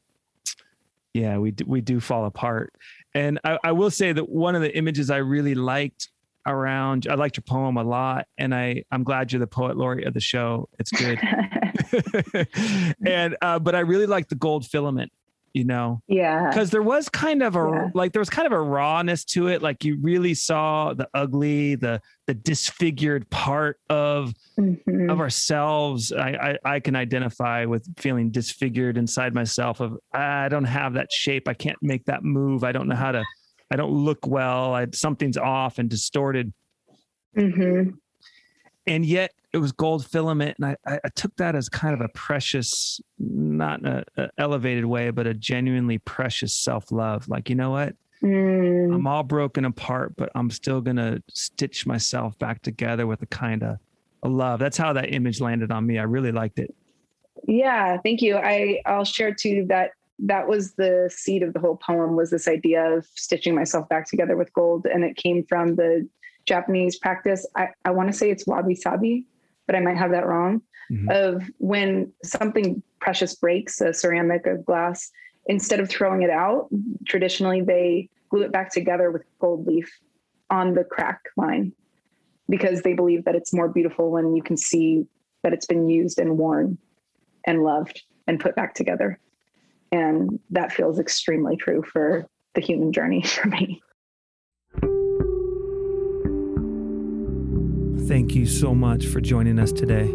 [1.13, 2.73] yeah, we do, we do fall apart.
[3.15, 6.09] And I, I will say that one of the images I really liked
[6.47, 10.07] around I liked your poem a lot and I I'm glad you're the poet laureate
[10.07, 10.69] of the show.
[10.79, 11.19] It's good.
[13.07, 15.13] and uh, but I really like the gold filament
[15.53, 16.03] you know?
[16.07, 16.49] Yeah.
[16.49, 17.89] Because there was kind of a yeah.
[17.95, 21.75] like there was kind of a rawness to it like you really saw the ugly
[21.75, 25.11] the the disfigured part of mm-hmm.
[25.11, 26.13] of ourselves.
[26.13, 31.13] I, I, I can identify with feeling disfigured inside myself of i don't have that
[31.13, 31.49] shape.
[31.49, 32.65] I can't make that move.
[32.65, 33.25] I don't know how to
[33.71, 34.75] i don't look well.
[34.75, 36.53] I, something's off and distorted.
[37.37, 37.91] Mm-hmm.
[38.87, 42.09] And yet it was gold filament and I, I took that as kind of a
[42.09, 47.29] precious not in a, a elevated way but a genuinely precious self-love.
[47.29, 47.95] Like you know what?
[48.23, 48.95] Mm.
[48.95, 53.63] i'm all broken apart but i'm still gonna stitch myself back together with a kind
[53.63, 53.79] of
[54.23, 54.61] a love.
[54.61, 55.99] That's how that image landed on me.
[55.99, 56.75] I really liked it.
[57.49, 58.37] Yeah thank you.
[58.37, 62.47] I i'll share too that that was the seed of the whole poem was this
[62.47, 66.07] idea of stitching myself back together with gold and it came from the
[66.47, 69.27] japanese practice i, I want to say it's wabi sabi
[69.71, 70.63] but I might have that wrong.
[70.91, 71.11] Mm-hmm.
[71.11, 75.13] Of when something precious breaks, a ceramic, a glass,
[75.47, 76.67] instead of throwing it out,
[77.07, 79.89] traditionally they glue it back together with gold leaf
[80.51, 81.73] on the crack line
[82.49, 85.07] because they believe that it's more beautiful when you can see
[85.45, 86.77] that it's been used and worn
[87.47, 89.21] and loved and put back together.
[89.93, 92.27] And that feels extremely true for
[92.57, 93.81] the human journey for me.
[98.11, 100.13] Thank you so much for joining us today.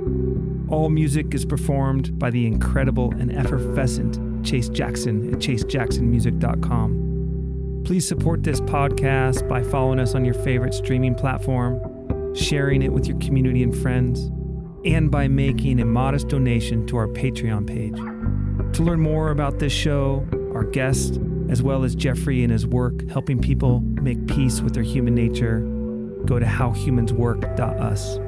[0.68, 7.84] All music is performed by the incredible and effervescent Chase Jackson at chasejacksonmusic.com.
[7.86, 13.08] Please support this podcast by following us on your favorite streaming platform, sharing it with
[13.08, 14.30] your community and friends,
[14.84, 17.96] and by making a modest donation to our Patreon page.
[18.76, 23.10] To learn more about this show, our guest, as well as Jeffrey and his work
[23.10, 25.66] helping people make peace with their human nature,
[26.26, 28.25] go to howhumanswork.us.